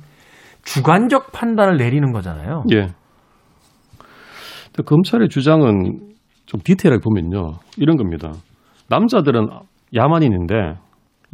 주관적 0.62 1.32
판단을 1.32 1.76
내리는 1.76 2.12
거잖아요. 2.12 2.62
예. 2.72 2.88
검찰의 4.84 5.28
주장은 5.28 6.14
좀 6.46 6.60
디테일하게 6.62 7.02
보면요. 7.02 7.54
이런 7.76 7.96
겁니다. 7.96 8.32
남자들은 8.88 9.48
야만인인데 9.94 10.54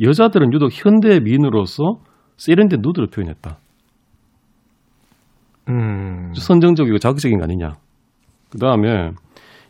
여자들은 0.00 0.52
유독 0.52 0.70
현대 0.72 1.20
미인으로서 1.20 1.98
세련된 2.36 2.80
누드를 2.82 3.08
표현했다. 3.08 3.58
음. 5.68 6.32
선정적이고 6.34 6.98
자극적인 6.98 7.38
거 7.38 7.44
아니냐. 7.44 7.72
그 8.50 8.58
다음에 8.58 9.10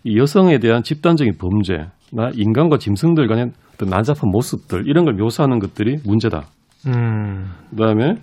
이 0.05 0.19
여성에 0.19 0.59
대한 0.59 0.83
집단적인 0.83 1.35
범죄나 1.39 2.31
인간과 2.35 2.79
짐승들 2.79 3.27
간의 3.29 3.51
어떤 3.75 3.89
난잡한 3.89 4.31
모습들 4.31 4.87
이런 4.87 5.05
걸 5.05 5.15
묘사하는 5.15 5.59
것들이 5.59 5.97
문제다. 6.05 6.43
음. 6.87 7.51
그 7.71 7.77
다음에 7.77 8.15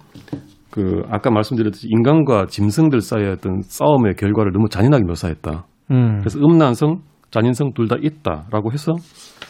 그 0.70 1.02
아까 1.10 1.30
말씀드렸듯이 1.32 1.88
인간과 1.90 2.46
짐승들 2.46 3.02
사이의 3.02 3.32
어떤 3.32 3.62
싸움의 3.64 4.16
결과를 4.16 4.52
너무 4.54 4.70
잔인하게 4.70 5.04
묘사했다. 5.06 5.66
음. 5.92 6.20
그래서 6.20 6.40
음란성, 6.40 7.02
잔인성 7.32 7.74
둘 7.74 7.88
다 7.88 7.96
있다라고 8.02 8.72
해서 8.72 8.94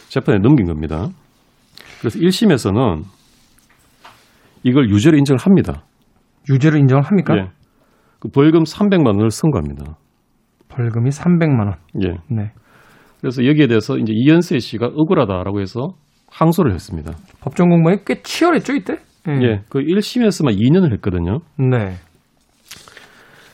재판에 0.10 0.40
넘긴 0.40 0.66
겁니다. 0.68 1.08
그래서 2.00 2.18
1심에서는 2.20 3.04
이걸 4.64 4.90
유죄로 4.90 5.18
인정을 5.18 5.38
합니다. 5.40 5.84
유죄를 6.50 6.80
인정을 6.80 7.04
합니까? 7.04 7.36
예. 7.38 7.48
그 8.22 8.30
벌금 8.30 8.64
300만 8.64 9.08
원을 9.08 9.32
선고합니다. 9.32 9.98
벌금이 10.70 11.10
300만 11.10 11.60
원. 11.66 11.76
예. 12.06 12.14
네. 12.34 12.52
그래서 13.20 13.46
여기에 13.46 13.68
대해서 13.68 13.98
이제 13.98 14.14
이연세 14.16 14.60
씨가 14.60 14.92
억울하다라고 14.96 15.60
해서 15.60 15.96
항소를 16.30 16.74
했습니다. 16.74 17.14
법정 17.42 17.70
공방이 17.70 17.98
꽤 18.06 18.22
치열했죠 18.22 18.74
이때? 18.74 19.00
예. 19.28 19.64
그 19.70 19.80
1심에서만 19.80 20.58
2년을 20.58 20.94
했거든요. 20.94 21.40
네. 21.58 21.96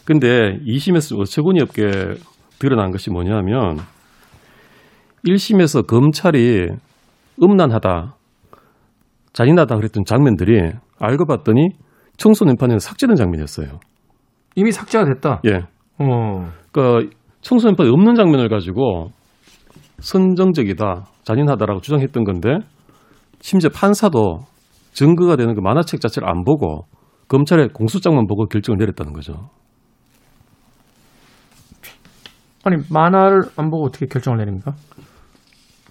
근데 0.05 0.59
2심에서 0.59 1.19
어처구니 1.19 1.61
없게 1.61 1.83
드러난 2.59 2.91
것이 2.91 3.09
뭐냐면 3.09 3.77
1심에서 5.25 5.87
검찰이 5.87 6.67
음란하다, 7.41 8.15
잔인하다 9.33 9.75
그랬던 9.75 10.03
장면들이 10.05 10.71
알고 10.99 11.25
봤더니 11.25 11.69
청소년판에는 12.17 12.79
삭제된 12.79 13.15
장면이었어요. 13.15 13.79
이미 14.57 14.71
삭제가 14.71 15.05
됐다. 15.05 15.41
예. 15.45 15.59
어. 15.99 16.51
그러니까 16.71 17.15
청소년판에 17.41 17.89
없는 17.89 18.15
장면을 18.15 18.49
가지고 18.49 19.11
선정적이다, 19.99 21.05
잔인하다라고 21.23 21.79
주장했던 21.81 22.23
건데 22.23 22.57
심지어 23.39 23.69
판사도 23.69 24.39
증거가 24.93 25.35
되는 25.35 25.53
그 25.53 25.61
만화책 25.61 26.01
자체를 26.01 26.27
안 26.27 26.43
보고 26.43 26.85
검찰의 27.27 27.69
공소장만 27.69 28.25
보고 28.25 28.47
결정을 28.47 28.79
내렸다는 28.79 29.13
거죠. 29.13 29.49
아니 32.63 32.77
만화를 32.91 33.43
안 33.57 33.69
보고 33.69 33.85
어떻게 33.85 34.07
결정을 34.07 34.39
내립니까? 34.39 34.73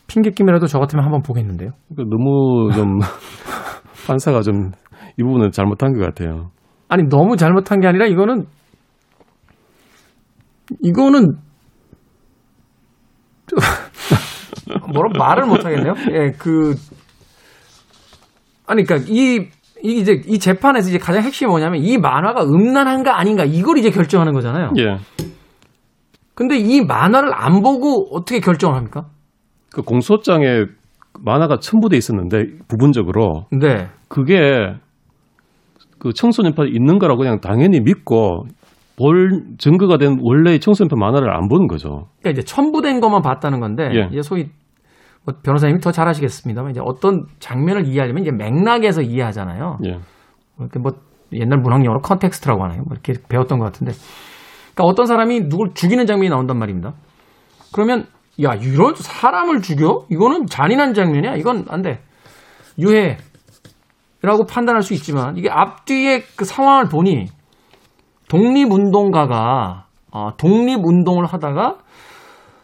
핑계김이라도 0.09 0.66
저 0.66 0.81
같으면 0.81 1.05
한번 1.05 1.22
보겠는데요. 1.22 1.70
그러니까 1.88 2.16
너무 2.16 2.72
좀 2.72 2.98
판사가 4.09 4.40
좀 4.40 4.72
이 5.18 5.22
부분은 5.22 5.50
잘못한 5.50 5.94
것 5.94 6.00
같아요. 6.05 6.50
아니 6.88 7.05
너무 7.09 7.37
잘못한 7.37 7.81
게 7.81 7.87
아니라 7.87 8.07
이거는 8.07 8.46
이거는 10.83 11.37
뭐라 14.92 15.11
말을 15.18 15.46
못 15.46 15.64
하겠네요. 15.64 15.94
예, 16.12 16.33
그 16.38 16.75
아니 18.66 18.85
그러니까 18.85 19.09
이, 19.09 19.49
이 19.83 20.01
이제 20.01 20.22
이 20.27 20.38
재판에서 20.38 20.88
이제 20.88 20.99
가장 20.99 21.22
핵심이 21.22 21.49
뭐냐면 21.49 21.83
이 21.83 21.99
만화가 21.99 22.44
음란한가 22.44 23.18
아닌가 23.18 23.44
이걸 23.44 23.79
이제 23.79 23.90
결정하는 23.90 24.33
거잖아요. 24.33 24.72
예. 24.79 24.96
근데 26.35 26.59
이 26.59 26.83
만화를 26.85 27.33
안 27.33 27.62
보고 27.62 28.14
어떻게 28.14 28.40
결정을 28.40 28.77
합니까? 28.77 29.07
그 29.72 29.83
공소장에 29.83 30.64
만화가 31.20 31.59
첨부돼 31.61 31.96
있었는데 31.96 32.44
부분적으로 32.68 33.46
네. 33.51 33.88
그게 34.09 34.75
그 36.07 36.12
청소년판 36.12 36.69
있는 36.69 36.99
거라고 36.99 37.19
그냥 37.19 37.40
당연히 37.40 37.81
믿고 37.81 38.45
볼 38.97 39.42
증거가 39.59 39.99
된 39.99 40.19
원래의 40.23 40.61
청소년판 40.61 40.99
만화를 40.99 41.35
안 41.35 41.49
보는 41.49 41.66
거죠. 41.66 42.07
그러니까 42.21 42.31
이제 42.31 42.42
첨부된 42.42 43.01
것만 43.01 43.23
봤다는 43.23 43.59
건데 43.59 43.90
예. 43.92 44.09
이제 44.12 44.23
소위 44.23 44.47
뭐 45.25 45.35
변호사님이 45.42 45.81
더 45.81 45.90
잘하시겠습니다만 45.90 46.71
이제 46.71 46.81
어떤 46.85 47.25
장면을 47.40 47.87
이해하려면 47.87 48.23
이제 48.23 48.31
맥락에서 48.31 49.03
이해하잖아요. 49.03 49.79
예. 49.87 49.99
이렇게 50.61 50.79
뭐 50.79 50.92
옛날 51.33 51.59
문학용어로 51.59 52.01
context라고 52.02 52.62
하나요? 52.62 52.83
뭐 52.87 52.92
이렇게 52.92 53.14
배웠던 53.29 53.59
것 53.59 53.64
같은데. 53.64 53.92
그러니까 54.75 54.85
어떤 54.85 55.07
사람이 55.07 55.49
누굴 55.49 55.75
죽이는 55.75 56.07
장면이 56.07 56.31
나온단 56.31 56.57
말입니다. 56.57 56.95
그러면 57.75 58.07
야 58.45 58.55
이런 58.55 58.95
사람을 58.95 59.61
죽여? 59.61 60.07
이거는 60.09 60.47
잔인한 60.47 60.95
장면이야. 60.95 61.35
이건 61.35 61.64
안 61.69 61.83
돼. 61.83 61.99
유해 62.79 63.16
라고 64.22 64.44
판단할 64.44 64.83
수 64.83 64.94
있지만 64.94 65.37
이게 65.37 65.50
앞뒤의 65.50 66.22
그 66.37 66.44
상황을 66.44 66.88
보니 66.88 67.26
독립운동가가 68.29 69.87
어, 70.11 70.37
독립운동을 70.37 71.26
하다가 71.26 71.79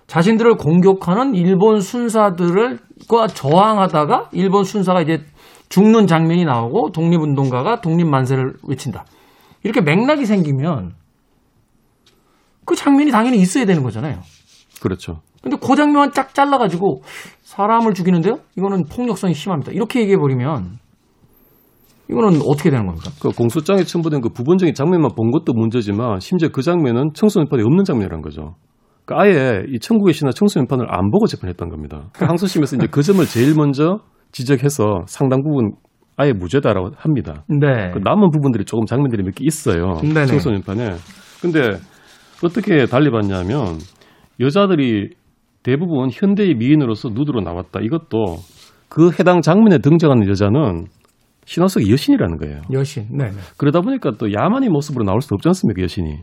자신들을 0.07 0.57
공격하는 0.57 1.35
일본 1.35 1.81
순사들과 1.81 3.27
저항하다가 3.33 4.31
일본 4.33 4.65
순사가 4.65 5.03
이제 5.03 5.25
죽는 5.69 6.07
장면이 6.07 6.45
나오고 6.45 6.91
독립운동가가 6.93 7.81
독립만세를 7.81 8.55
외친다. 8.69 9.05
이렇게 9.63 9.81
맥락이 9.81 10.27
생기면 10.27 10.95
그 12.65 12.75
장면이 12.75 13.11
당연히 13.11 13.39
있어야 13.39 13.65
되는 13.65 13.83
거잖아요. 13.83 14.21
그렇죠. 14.83 15.21
근데 15.43 15.57
그 15.57 15.77
장면만 15.77 16.13
쫙 16.13 16.35
잘라가지고 16.35 17.03
사람을 17.43 17.95
죽이는데요? 17.95 18.39
이거는 18.57 18.85
폭력성이 18.85 19.35
심합니다. 19.35 19.73
이렇게 19.73 20.01
얘기해버리면 20.01 20.79
이거는 22.11 22.41
어떻게 22.47 22.71
되는 22.71 22.87
겁니까? 22.87 23.11
그 23.21 23.31
공소장에 23.31 23.85
첨부된 23.85 24.21
그 24.21 24.29
부분적인 24.29 24.75
장면만 24.75 25.13
본 25.17 25.31
것도 25.31 25.53
문제지만 25.55 26.21
심지어 26.21 26.49
그 26.51 26.63
장면은 26.63 27.11
청소년판에 27.15 27.63
없는 27.63 27.85
장면이란 27.85 28.21
거죠. 28.23 28.55
그러니까 29.05 29.23
아예 29.25 29.63
이 29.69 29.79
천국의 29.79 30.13
신화 30.13 30.31
청소년판을 30.33 30.87
안 30.89 31.11
보고 31.11 31.27
재판했던 31.27 31.69
겁니다. 31.71 32.09
그 32.13 32.25
항소심에서 32.25 32.77
이제 32.77 32.87
그 32.91 33.03
점을 33.03 33.25
제일 33.25 33.55
먼저 33.55 33.99
지적해서 34.33 35.03
상당 35.07 35.43
부분 35.43 35.73
아예 36.17 36.33
무죄다라고 36.33 36.91
합니다. 36.97 37.45
네. 37.49 37.91
그 37.93 37.99
남은 38.03 38.31
부분들이 38.31 38.65
조금 38.65 38.85
장면들이 38.85 39.23
몇 39.23 39.35
개 39.35 39.45
있어요. 39.45 39.95
네네. 40.03 40.27
청소년판에. 40.27 40.91
근데 41.41 41.79
어떻게 42.45 42.85
달리 42.87 43.11
봤냐면 43.11 43.79
여자들이 44.41 45.11
대부분 45.63 46.11
현대의 46.11 46.55
미인으로서 46.55 47.09
누드로 47.11 47.41
나왔다. 47.41 47.81
이것도 47.81 48.37
그 48.89 49.11
해당 49.19 49.41
장면에 49.41 49.79
등장하는 49.79 50.29
여자는 50.29 50.87
신화 51.53 51.69
속의 51.69 51.91
여신이라는 51.91 52.39
거예요. 52.39 52.63
여신. 52.73 53.15
네네. 53.15 53.33
그러다 53.59 53.83
보니까 53.83 54.13
또 54.19 54.33
야만의 54.33 54.71
모습으로 54.71 55.05
나올 55.05 55.21
수 55.21 55.35
없지 55.35 55.49
않습니까, 55.51 55.83
여신이. 55.83 56.23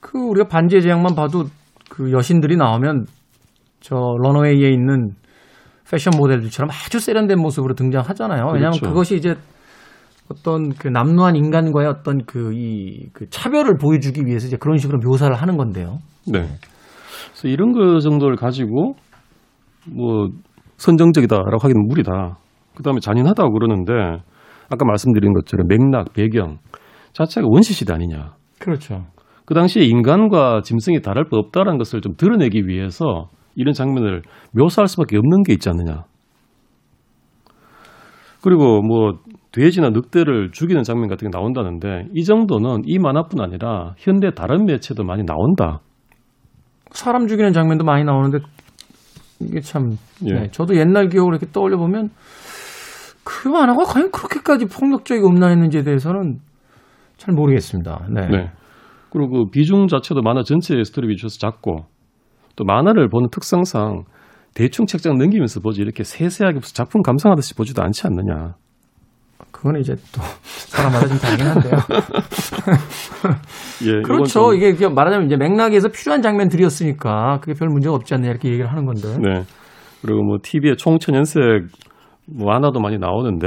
그 0.00 0.18
우리가 0.18 0.46
반지의 0.46 0.82
제왕만 0.82 1.16
봐도 1.16 1.46
그 1.88 2.12
여신들이 2.12 2.56
나오면 2.56 3.06
저 3.80 3.96
런웨이에 3.96 4.68
있는 4.70 5.14
패션 5.90 6.12
모델들처럼 6.16 6.70
아주 6.70 7.00
세련된 7.00 7.40
모습으로 7.40 7.74
등장하잖아요. 7.74 8.44
왜냐하면 8.52 8.78
그렇죠. 8.78 8.86
그것이 8.86 9.16
이제 9.16 9.34
어떤 10.30 10.74
그 10.74 10.86
남루한 10.86 11.34
인간과의 11.34 11.88
어떤 11.88 12.24
그이그 12.24 13.30
차별을 13.30 13.78
보여주기 13.78 14.24
위해서 14.26 14.46
이제 14.46 14.56
그런 14.56 14.78
식으로 14.78 15.00
묘사를 15.04 15.34
하는 15.34 15.56
건데요. 15.56 15.98
네. 16.28 16.46
그래서 17.32 17.48
이런 17.48 17.72
거 17.72 17.98
정도를 17.98 18.36
가지고 18.36 18.94
뭐 19.90 20.28
선정적이다라고 20.76 21.58
하기는 21.60 21.88
무리다. 21.88 22.38
그다음에 22.80 23.00
잔인하다고 23.00 23.52
그러는데 23.52 23.92
아까 24.70 24.84
말씀드린 24.84 25.32
것처럼 25.34 25.66
맥락, 25.68 26.12
배경 26.12 26.58
자체가 27.12 27.46
원시 27.50 27.72
시대 27.72 27.92
아니냐. 27.92 28.34
그렇죠. 28.58 29.06
그 29.44 29.54
당시에 29.54 29.82
인간과 29.84 30.60
짐승이 30.62 31.00
다를 31.00 31.24
바 31.24 31.36
없다는 31.36 31.78
것을 31.78 32.00
좀 32.00 32.14
드러내기 32.16 32.66
위해서 32.66 33.30
이런 33.56 33.74
장면을 33.74 34.22
묘사할 34.52 34.86
수밖에 34.86 35.16
없는 35.16 35.42
게 35.42 35.52
있지 35.52 35.68
않느냐. 35.68 36.04
그리고 38.42 38.80
뭐 38.80 39.18
돼지나 39.52 39.90
늑대를 39.90 40.52
죽이는 40.52 40.82
장면 40.84 41.08
같은 41.08 41.28
게 41.28 41.36
나온다는데 41.36 42.06
이 42.14 42.24
정도는 42.24 42.82
이 42.86 42.98
만화뿐 42.98 43.40
아니라 43.40 43.94
현대 43.98 44.30
다른 44.30 44.64
매체도 44.64 45.04
많이 45.04 45.24
나온다. 45.24 45.80
사람 46.92 47.26
죽이는 47.26 47.52
장면도 47.52 47.84
많이 47.84 48.04
나오는데 48.04 48.38
이게 49.40 49.60
참 49.60 49.96
예. 50.26 50.32
네, 50.32 50.48
저도 50.50 50.76
옛날 50.76 51.08
기억을 51.08 51.32
이렇게 51.32 51.46
떠올려 51.52 51.76
보면 51.76 52.10
그 53.30 53.46
만화가 53.48 53.84
과연 53.84 54.10
그렇게까지 54.10 54.66
폭력적이고 54.66 55.28
음란했는지에 55.28 55.84
대해서는 55.84 56.40
잘 57.16 57.32
모르겠습니다. 57.32 58.06
네. 58.12 58.26
네. 58.28 58.50
그리고 59.12 59.44
그 59.44 59.50
비중 59.50 59.86
자체도 59.86 60.22
만화 60.22 60.42
전체의 60.42 60.84
스토리 60.84 61.06
비춰서 61.08 61.38
작고 61.38 61.84
또 62.56 62.64
만화를 62.64 63.08
보는 63.08 63.28
특성상 63.30 64.04
대충 64.54 64.86
책장 64.86 65.16
넘기면서 65.16 65.60
보지 65.60 65.80
이렇게 65.80 66.02
세세하게 66.02 66.58
무슨 66.58 66.74
작품 66.74 67.02
감상하듯이 67.02 67.54
보지도 67.54 67.82
않지 67.82 68.06
않느냐. 68.08 68.54
그건 69.52 69.78
이제 69.78 69.94
또 70.12 70.20
사람마다 70.44 71.06
좀 71.06 71.18
다르긴 71.18 71.46
한데요. 71.46 71.72
예, 73.86 74.02
그렇죠. 74.02 74.24
좀- 74.26 74.54
이게 74.54 74.88
말하자면 74.88 75.26
이제 75.26 75.36
맥락에서 75.36 75.88
필요한 75.88 76.20
장면들이었으니까 76.22 77.38
그게 77.40 77.54
별 77.54 77.68
문제가 77.68 77.94
없지 77.94 78.14
않냐 78.14 78.28
이렇게 78.28 78.48
얘기를 78.48 78.68
하는 78.70 78.86
건데. 78.86 79.16
네. 79.18 79.42
그리고 80.02 80.22
뭐 80.24 80.38
TV에 80.42 80.74
총천연색 80.76 81.42
뭐 81.42 81.89
만화도 82.32 82.80
많이 82.80 82.98
나오는데 82.98 83.46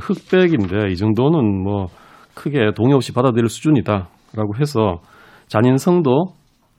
흑백인데 0.00 0.90
이 0.90 0.96
정도는 0.96 1.62
뭐 1.62 1.86
크게 2.34 2.70
동의 2.74 2.94
없이 2.94 3.12
받아들일 3.12 3.48
수준이다라고 3.48 4.56
해서 4.60 5.00
잔인성도 5.48 6.26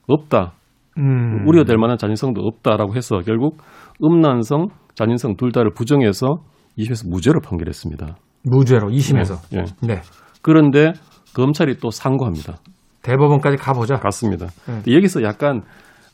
없다. 0.08 0.52
음. 0.98 1.46
우려될 1.46 1.76
만한 1.78 1.96
잔인성도 1.98 2.42
없다라고 2.42 2.94
해서 2.94 3.18
결국 3.18 3.58
음란성, 4.02 4.68
잔인성 4.94 5.36
둘 5.36 5.52
다를 5.52 5.72
부정해서 5.74 6.36
2심에서 6.78 7.10
무죄로 7.10 7.40
판결했습니다. 7.40 8.16
무죄로 8.44 8.88
2심에서. 8.88 9.56
예. 9.56 9.64
네. 9.86 10.00
그런데 10.42 10.92
검찰이 11.34 11.76
또 11.78 11.90
상고합니다. 11.90 12.56
대법원까지 13.02 13.56
가보자. 13.56 13.96
갔습니다. 13.96 14.46
네. 14.66 14.94
여기서 14.94 15.22
약간 15.22 15.62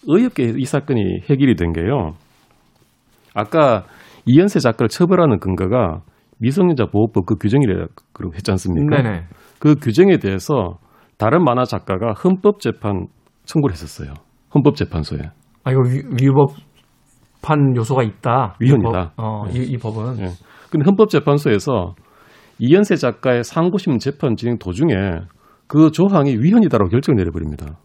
어이없게 0.09 0.55
이 0.57 0.65
사건이 0.65 1.21
해결이 1.29 1.57
된 1.57 1.73
게요. 1.73 2.13
아까 3.35 3.85
이연세 4.27 4.59
작가를 4.59 4.89
처벌하는 4.89 5.39
근거가 5.39 6.03
미성년자 6.39 6.87
보호법 6.87 7.27
그 7.27 7.37
규정이라고 7.37 8.35
했지 8.35 8.51
않습니까? 8.51 9.03
네네. 9.03 9.25
그 9.59 9.75
규정에 9.77 10.19
대해서 10.19 10.79
다른 11.17 11.43
만화 11.43 11.65
작가가 11.65 12.13
헌법 12.13 12.61
재판 12.61 13.07
청구를 13.45 13.73
했었어요. 13.73 14.13
헌법 14.55 14.77
재판소에. 14.77 15.21
아 15.65 15.71
이거 15.71 15.81
위, 15.81 16.03
위법한 16.21 17.75
요소가 17.77 18.03
있다. 18.03 18.57
위헌이다. 18.61 19.15
어, 19.17 19.45
이, 19.51 19.63
이 19.63 19.77
법은. 19.79 20.19
예. 20.19 20.29
근데 20.71 20.85
헌법재판소에서 20.85 21.95
이연세 22.59 22.97
작가의 22.97 23.45
상고심 23.45 23.99
재판 23.99 24.37
진행 24.37 24.59
도중에 24.59 24.95
그 25.67 25.91
조항이 25.91 26.37
위헌이다라고 26.37 26.91
결정을 26.91 27.17
내려버립니다. 27.17 27.79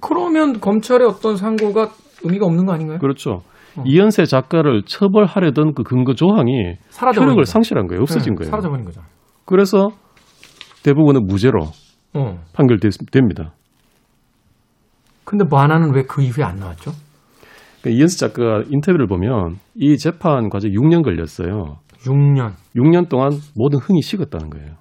그러면 0.00 0.60
검찰의 0.60 1.06
어떤 1.06 1.36
상고가 1.36 1.88
의미가 2.22 2.46
없는 2.46 2.66
거 2.66 2.72
아닌가요? 2.72 2.98
그렇죠. 2.98 3.42
이연세 3.86 4.24
작가를 4.24 4.82
처벌하려던 4.86 5.74
그 5.74 5.82
근거 5.82 6.14
조항이 6.14 6.74
사라져버린 6.90 7.30
효력을. 7.30 7.44
상실한 7.46 7.86
거예요. 7.86 8.02
없어진 8.02 8.34
네, 8.34 8.38
거예요. 8.38 8.50
사라져버린 8.50 8.84
거죠. 8.84 9.00
그래서 9.44 9.90
대부분은 10.82 11.26
무죄로 11.26 11.64
어. 12.14 12.38
판결됩니다. 12.52 13.52
근데 15.24 15.44
만화는 15.50 15.94
왜 15.94 16.02
그 16.08 16.22
이후에 16.22 16.44
안 16.44 16.56
나왔죠? 16.56 16.92
그러니까 17.80 17.98
이연세 17.98 18.16
작가가 18.18 18.62
인터뷰를 18.68 19.06
보면 19.06 19.58
이 19.74 19.96
재판 19.98 20.48
과정 20.48 20.70
6년 20.70 21.02
걸렸어요. 21.04 21.76
6년. 22.00 22.52
6년 22.76 23.08
동안 23.08 23.32
모든 23.54 23.78
흥이 23.78 24.00
식었다는 24.02 24.50
거예요. 24.50 24.74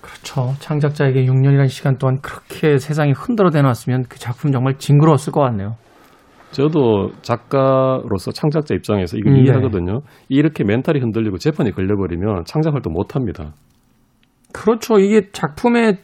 그렇죠. 0.00 0.54
창작자에게 0.60 1.24
6년이라는 1.26 1.68
시간 1.68 1.98
동안 1.98 2.20
그렇게 2.22 2.78
세상이 2.78 3.12
흔들어 3.12 3.50
대놨으면 3.50 4.04
그 4.08 4.18
작품 4.18 4.50
정말 4.52 4.78
징그러웠을 4.78 5.32
것 5.32 5.40
같네요. 5.42 5.76
저도 6.56 7.10
작가로서 7.20 8.30
창작자 8.32 8.74
입장에서 8.74 9.18
이걸 9.18 9.32
음, 9.32 9.36
네. 9.36 9.42
이해하거든요. 9.42 10.00
이렇게 10.30 10.64
멘탈이 10.64 11.00
흔들리고 11.00 11.36
재판이 11.36 11.72
걸려버리면 11.72 12.44
창작 12.46 12.72
활동 12.72 12.94
못 12.94 13.14
합니다. 13.14 13.52
그렇죠. 14.54 14.98
이게 14.98 15.28
작품에 15.32 15.98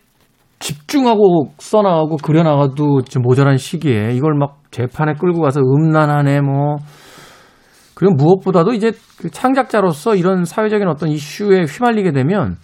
집중하고 0.58 1.52
써나가고 1.56 2.18
그려나가도 2.18 3.02
좀 3.04 3.22
모자란 3.22 3.56
시기에 3.56 4.12
이걸 4.12 4.34
막 4.34 4.58
재판에 4.70 5.14
끌고 5.14 5.40
가서 5.40 5.60
음란하네 5.60 6.42
뭐 6.42 6.76
그리고 7.94 8.14
무엇보다도 8.14 8.74
이제 8.74 8.92
그 9.18 9.30
창작자로서 9.30 10.16
이런 10.16 10.44
사회적인 10.44 10.86
어떤 10.86 11.08
이슈에 11.08 11.64
휘말리게 11.64 12.12
되면 12.12 12.56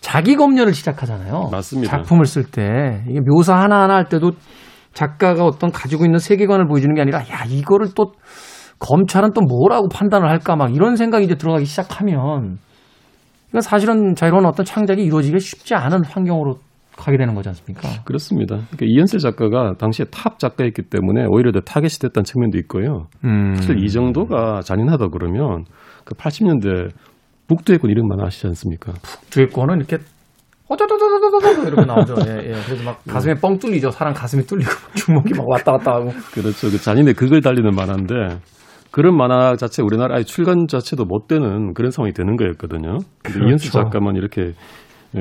자기 0.00 0.34
검열을 0.34 0.74
시작하잖아요. 0.74 1.48
맞습니다. 1.52 1.96
작품을 1.96 2.26
쓸 2.26 2.42
때 2.42 3.04
이게 3.08 3.20
묘사 3.20 3.54
하나 3.56 3.82
하나 3.82 3.94
할 3.94 4.08
때도 4.08 4.32
작가가 4.92 5.44
어떤 5.44 5.70
가지고 5.70 6.04
있는 6.04 6.18
세계관을 6.18 6.66
보여주는 6.66 6.94
게 6.94 7.00
아니라 7.00 7.20
야 7.20 7.44
이거를 7.48 7.88
또 7.94 8.12
검찰은 8.78 9.30
또 9.32 9.40
뭐라고 9.40 9.88
판단을 9.88 10.28
할까 10.28 10.56
막 10.56 10.74
이런 10.74 10.96
생각이 10.96 11.24
이제 11.24 11.34
들어가기 11.36 11.64
시작하면 11.64 12.58
이건 13.48 13.60
사실은 13.60 14.14
자유로운 14.14 14.46
어떤 14.46 14.64
창작이 14.64 15.02
이루어지기 15.02 15.38
쉽지 15.38 15.74
않은 15.74 16.04
환경으로 16.04 16.56
가게 16.96 17.16
되는 17.16 17.34
거지 17.34 17.48
않습니까? 17.48 17.88
그렇습니다. 18.04 18.56
그러니까 18.56 18.86
이현세 18.86 19.18
작가가 19.18 19.74
당시에 19.78 20.06
탑 20.10 20.38
작가였기 20.38 20.82
때문에 20.82 21.26
오히려 21.28 21.52
더 21.52 21.60
타겟이 21.60 21.98
됐다는 22.00 22.24
측면도 22.24 22.58
있고요. 22.58 23.06
음. 23.24 23.54
사실 23.54 23.82
이 23.82 23.88
정도가 23.88 24.60
잔인하다 24.60 25.08
그러면 25.08 25.64
그 26.04 26.14
80년대 26.14 26.90
북두의권 27.48 27.90
이름만 27.90 28.20
아시지 28.20 28.46
않습니까? 28.48 28.92
주의권은 29.30 29.78
이렇게 29.78 29.98
어쩌저저저저저 30.68 31.68
이렇게 31.68 31.84
나오죠. 31.84 32.14
예, 32.26 32.36
예. 32.48 32.52
그래서 32.64 32.84
막 32.84 33.02
가슴에 33.06 33.34
뻥 33.34 33.58
뚫리죠. 33.58 33.90
사람 33.90 34.14
가슴이 34.14 34.44
뚫리고 34.44 34.70
주먹이 34.94 35.34
막 35.36 35.48
왔다 35.48 35.72
갔다 35.72 35.92
하고. 35.92 36.10
그렇죠. 36.32 36.70
그 36.70 36.78
잔인의 36.78 37.14
극을 37.14 37.40
달리는 37.40 37.70
만화인데 37.74 38.38
그런 38.90 39.16
만화 39.16 39.56
자체 39.56 39.82
우리나라 39.82 40.16
아예 40.16 40.22
출간 40.22 40.66
자체도 40.68 41.04
못 41.04 41.26
되는 41.26 41.74
그런 41.74 41.90
상황이 41.90 42.12
되는 42.12 42.36
거였거든요. 42.36 42.98
근데 43.22 43.38
그렇죠. 43.38 43.44
이현수 43.46 43.72
작가만 43.72 44.16
이렇게 44.16 44.52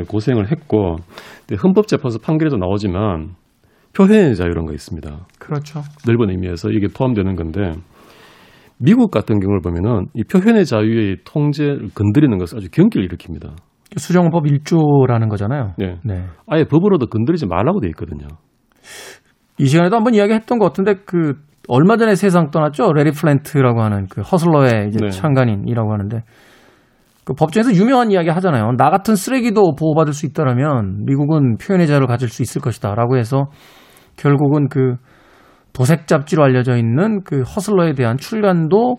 고생을 0.08 0.52
했고 0.52 0.98
헌법재판소 1.62 2.20
판결에도 2.20 2.58
나오지만 2.58 3.32
표현의 3.94 4.36
자유라는 4.36 4.68
거 4.68 4.74
있습니다. 4.74 5.28
그렇죠. 5.40 5.82
넓은 6.08 6.30
의미에서 6.30 6.70
이게 6.70 6.88
포함되는 6.88 7.36
건데 7.36 7.74
미국 8.78 9.12
같은 9.12 9.40
경우를 9.40 9.62
보면은 9.62 10.06
이 10.16 10.24
표현의 10.24 10.66
자유의 10.66 11.18
통제를 11.26 11.90
건드리는 11.94 12.38
것을 12.38 12.58
아주 12.58 12.70
경기를 12.72 13.08
일으킵니다. 13.08 13.54
수정법 13.98 14.46
1조라는 14.46 15.30
거잖아요. 15.30 15.74
네. 15.78 16.00
네. 16.04 16.26
아예 16.48 16.64
법으로도 16.64 17.08
건드리지 17.08 17.46
말라고 17.48 17.82
돼 17.82 17.88
있거든요. 17.90 18.28
이 19.58 19.66
시간에도 19.66 19.96
한번 19.96 20.14
이야기했던 20.14 20.60
것 20.60 20.66
같은데 20.68 20.96
그 21.06 21.36
얼마 21.68 21.98
전에 21.98 22.16
세상 22.16 22.52
떠났죠. 22.52 22.94
레리 22.94 23.12
플랜트라고 23.12 23.82
하는 23.82 24.08
그 24.10 24.22
허슬러의 24.22 24.90
이제 24.90 25.00
네. 25.00 25.10
창간인이라고 25.10 25.92
하는데 25.92 26.24
그 27.24 27.34
법정에서 27.34 27.74
유명한 27.74 28.12
이야기 28.12 28.30
하잖아요. 28.30 28.72
나 28.78 28.90
같은 28.90 29.16
쓰레기도 29.16 29.76
보호받을 29.76 30.14
수 30.14 30.26
있다라면 30.26 31.06
미국은 31.06 31.58
표현의 31.58 31.88
자유를 31.88 32.08
가질 32.08 32.30
수 32.30 32.42
있을 32.42 32.62
것이다라고 32.62 33.18
해서 33.18 33.46
결국은 34.18 34.70
그 34.70 34.96
도색 35.74 36.08
잡지로 36.08 36.44
알려져 36.44 36.76
있는 36.78 37.24
그 37.24 37.42
허슬러에 37.42 37.94
대한 37.94 38.18
출간도 38.18 38.98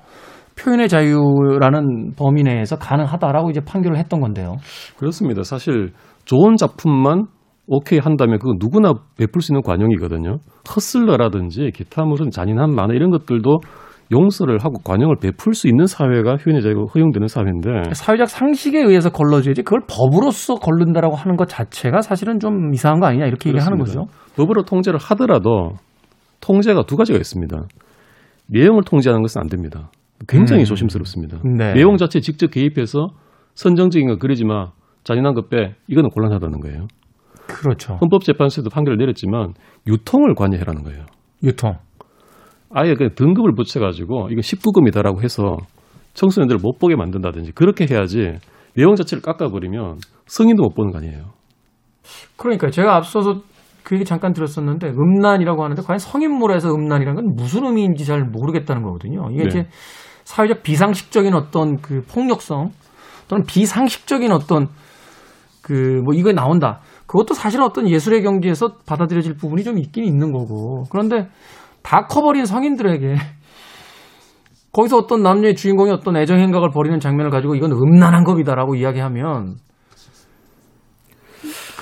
표현의 0.62 0.88
자유라는 0.88 2.12
범위 2.16 2.42
내에서 2.42 2.76
가능하다라고 2.76 3.50
이제 3.50 3.60
판결을 3.60 3.98
했던 3.98 4.20
건데요. 4.20 4.56
그렇습니다. 4.96 5.42
사실 5.42 5.92
좋은 6.24 6.56
작품만 6.56 7.24
오케이 7.66 7.98
한다면 7.98 8.38
그건 8.38 8.56
누구나 8.60 8.92
베풀 9.16 9.40
수 9.40 9.52
있는 9.52 9.62
관용이거든요. 9.62 10.38
허슬러라든지 10.74 11.70
기타 11.74 12.04
무슨 12.04 12.30
잔인한 12.30 12.74
만화 12.74 12.94
이런 12.94 13.10
것들도 13.10 13.58
용서를 14.12 14.58
하고 14.62 14.74
관용을 14.84 15.16
베풀 15.20 15.54
수 15.54 15.68
있는 15.68 15.86
사회가 15.86 16.36
표현의 16.36 16.62
자유가 16.62 16.82
허용되는 16.94 17.28
사회인데 17.28 17.94
사회적 17.94 18.28
상식에 18.28 18.78
의해서 18.80 19.10
걸러줘야지 19.10 19.62
그걸 19.62 19.80
법으로서 19.88 20.56
걸른다라고 20.56 21.14
하는 21.14 21.36
것 21.36 21.48
자체가 21.48 22.02
사실은 22.02 22.38
좀 22.38 22.74
이상한 22.74 23.00
거 23.00 23.06
아니냐 23.06 23.26
이렇게 23.26 23.48
얘기하는 23.50 23.78
그렇습니다. 23.78 24.02
거죠. 24.06 24.34
법으로 24.36 24.64
통제를 24.64 24.98
하더라도 25.00 25.70
통제가 26.40 26.82
두 26.82 26.96
가지가 26.96 27.18
있습니다. 27.18 27.56
내용을 28.48 28.82
통제하는 28.84 29.22
것은 29.22 29.40
안 29.40 29.46
됩니다. 29.46 29.88
굉장히 30.28 30.62
음. 30.62 30.64
조심스럽습니다. 30.64 31.38
네. 31.44 31.74
내용 31.74 31.96
자체에 31.96 32.20
직접 32.20 32.50
개입해서 32.50 33.08
선정적인 33.54 34.08
거 34.08 34.16
그리지 34.16 34.44
마, 34.44 34.72
잔인한 35.04 35.34
것 35.34 35.48
빼, 35.48 35.74
이거는 35.88 36.10
곤란하다는 36.10 36.60
거예요. 36.60 36.86
그렇죠. 37.46 37.94
헌법재판소에도 38.00 38.70
판결을 38.70 38.98
내렸지만 38.98 39.54
유통을 39.86 40.34
관여해라는 40.34 40.82
거예요. 40.84 41.04
유통. 41.42 41.76
아예 42.70 42.94
그 42.94 43.14
등급을 43.14 43.52
붙여가지고 43.54 44.28
이거 44.30 44.40
19금이다라고 44.40 45.22
해서 45.22 45.56
청소년들을 46.14 46.60
못 46.62 46.78
보게 46.78 46.96
만든다든지 46.96 47.52
그렇게 47.52 47.86
해야지 47.90 48.38
내용 48.74 48.94
자체를 48.94 49.22
깎아버리면 49.22 49.98
성인도 50.26 50.62
못 50.62 50.74
보는 50.74 50.92
거 50.92 50.98
아니에요. 50.98 51.32
그러니까 52.36 52.70
제가 52.70 52.96
앞서서 52.96 53.42
그 53.82 53.96
얘기 53.96 54.04
잠깐 54.04 54.32
들었었는데 54.32 54.90
음란이라고 54.90 55.62
하는데 55.64 55.82
과연 55.82 55.98
성인물에서 55.98 56.70
음란이라는 56.70 57.14
건 57.14 57.34
무슨 57.36 57.66
의미인지 57.66 58.04
잘 58.04 58.24
모르겠다는 58.24 58.82
거거든요. 58.82 59.28
이게 59.32 59.42
네. 59.42 59.48
이제 59.48 59.66
사회적 60.24 60.62
비상식적인 60.62 61.34
어떤 61.34 61.80
그 61.80 62.02
폭력성 62.08 62.70
또는 63.28 63.44
비상식적인 63.46 64.32
어떤 64.32 64.68
그 65.62 66.02
뭐 66.04 66.12
이거에 66.14 66.32
나온다. 66.32 66.80
그것도 67.06 67.34
사실은 67.34 67.64
어떤 67.64 67.88
예술의 67.88 68.22
경지에서 68.22 68.78
받아들여질 68.86 69.36
부분이 69.36 69.64
좀 69.64 69.78
있긴 69.78 70.04
있는 70.04 70.32
거고. 70.32 70.84
그런데 70.90 71.28
다 71.82 72.06
커버린 72.06 72.46
성인들에게 72.46 73.14
거기서 74.72 74.96
어떤 74.96 75.22
남녀의 75.22 75.54
주인공이 75.54 75.90
어떤 75.90 76.16
애정 76.16 76.38
행각을 76.38 76.70
벌이는 76.70 76.98
장면을 77.00 77.30
가지고 77.30 77.54
이건 77.54 77.72
음란한 77.72 78.24
겁이다라고 78.24 78.74
이야기하면 78.74 79.56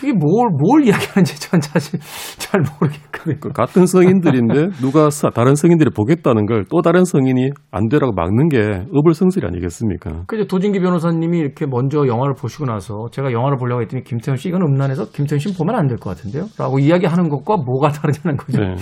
그게 0.00 0.12
뭘, 0.12 0.48
뭘 0.58 0.86
이야기하는지 0.86 1.38
전 1.40 1.60
사실 1.60 2.00
잘 2.38 2.62
모르겠거든요. 2.62 3.36
그 3.40 3.50
같은 3.52 3.84
성인들인데 3.86 4.70
누가 4.80 5.10
사- 5.10 5.28
다른 5.30 5.54
성인들이 5.54 5.90
보겠다는 5.94 6.46
걸 6.46 6.64
또 6.70 6.80
다른 6.82 7.04
성인이 7.04 7.50
안 7.70 7.88
되라고 7.88 8.12
막는 8.12 8.48
게 8.48 8.86
어불성설 8.94 9.44
아니겠습니까? 9.46 10.24
그 10.26 10.36
이제 10.36 10.46
도진기 10.46 10.80
변호사님이 10.80 11.38
이렇게 11.38 11.66
먼저 11.66 12.06
영화를 12.06 12.34
보시고 12.34 12.64
나서 12.64 13.08
제가 13.12 13.32
영화를 13.32 13.58
보려고 13.58 13.82
했더니 13.82 14.02
김태현 14.04 14.36
씨 14.36 14.48
이건 14.48 14.62
음란해서 14.62 15.10
김태현 15.10 15.38
씨는 15.38 15.56
보면 15.56 15.74
안 15.76 15.86
될 15.88 15.98
것 15.98 16.16
같은데요? 16.16 16.46
라고 16.58 16.78
이야기하는 16.78 17.28
것과 17.28 17.56
뭐가 17.58 17.88
다르냐는 17.90 18.36
거죠. 18.36 18.58
네. 18.62 18.74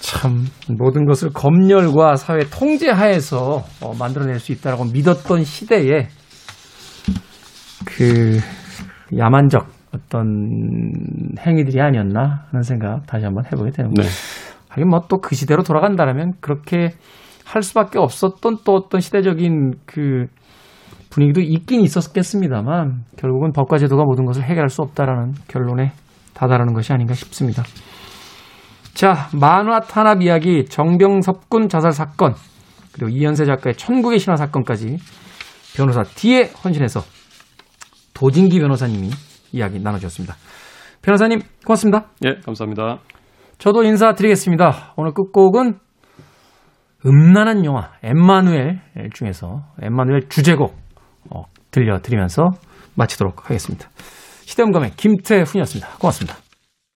참 0.00 0.44
모든 0.78 1.04
것을 1.06 1.30
검열과 1.32 2.16
사회 2.16 2.40
통제 2.50 2.90
하에서 2.90 3.64
어, 3.80 3.92
만들어낼 3.98 4.38
수 4.38 4.52
있다라고 4.52 4.84
믿었던 4.92 5.44
시대에 5.44 6.08
그 7.84 8.38
야만적 9.16 9.66
어떤 9.94 11.32
행위들이 11.38 11.80
아니었나 11.80 12.46
하는 12.50 12.62
생각 12.62 13.06
다시 13.06 13.24
한번 13.24 13.44
해보게 13.46 13.70
됩니다. 13.70 14.02
네. 14.02 14.08
하긴 14.70 14.88
뭐 14.88 15.00
또 15.08 15.18
그 15.18 15.34
시대로 15.34 15.62
돌아간다면 15.62 16.32
그렇게 16.40 16.90
할 17.44 17.62
수밖에 17.62 17.98
없었던 17.98 18.58
또 18.64 18.74
어떤 18.74 19.00
시대적인 19.00 19.74
그 19.86 20.26
분위기도 21.10 21.40
있긴 21.40 21.80
있었겠습니다만 21.80 23.04
결국은 23.16 23.52
법과 23.52 23.78
제도가 23.78 24.04
모든 24.04 24.24
것을 24.26 24.42
해결할 24.42 24.68
수 24.68 24.82
없다라는 24.82 25.32
결론에 25.48 25.92
다다르는 26.34 26.74
것이 26.74 26.92
아닌가 26.92 27.14
싶습니다. 27.14 27.62
자, 28.92 29.28
만화 29.32 29.80
탄압 29.80 30.22
이야기, 30.22 30.66
정병섭 30.66 31.48
군 31.48 31.68
자살 31.68 31.92
사건, 31.92 32.34
그리고 32.92 33.10
이현세 33.10 33.44
작가의 33.44 33.74
천국의 33.76 34.18
신화 34.18 34.36
사건까지 34.36 34.96
변호사 35.76 36.02
뒤에 36.02 36.50
헌신해서 36.64 37.00
도진기 38.16 38.58
변호사님이 38.60 39.10
이야기 39.52 39.78
나눠주셨습니다. 39.78 40.34
변호사님, 41.02 41.40
고맙습니다. 41.64 42.06
예, 42.24 42.40
감사합니다. 42.44 42.98
저도 43.58 43.82
인사드리겠습니다. 43.84 44.94
오늘 44.96 45.12
끝곡은 45.12 45.78
음란한 47.04 47.64
영화 47.64 47.92
엠마누엘 48.02 48.80
중에서 49.12 49.64
엠마누엘 49.82 50.28
주제곡 50.28 50.74
어, 51.30 51.42
들려드리면서 51.70 52.48
마치도록 52.94 53.44
하겠습니다. 53.44 53.88
시대음감의 54.46 54.92
김태훈이었습니다. 54.96 55.98
고맙습니다. 55.98 56.45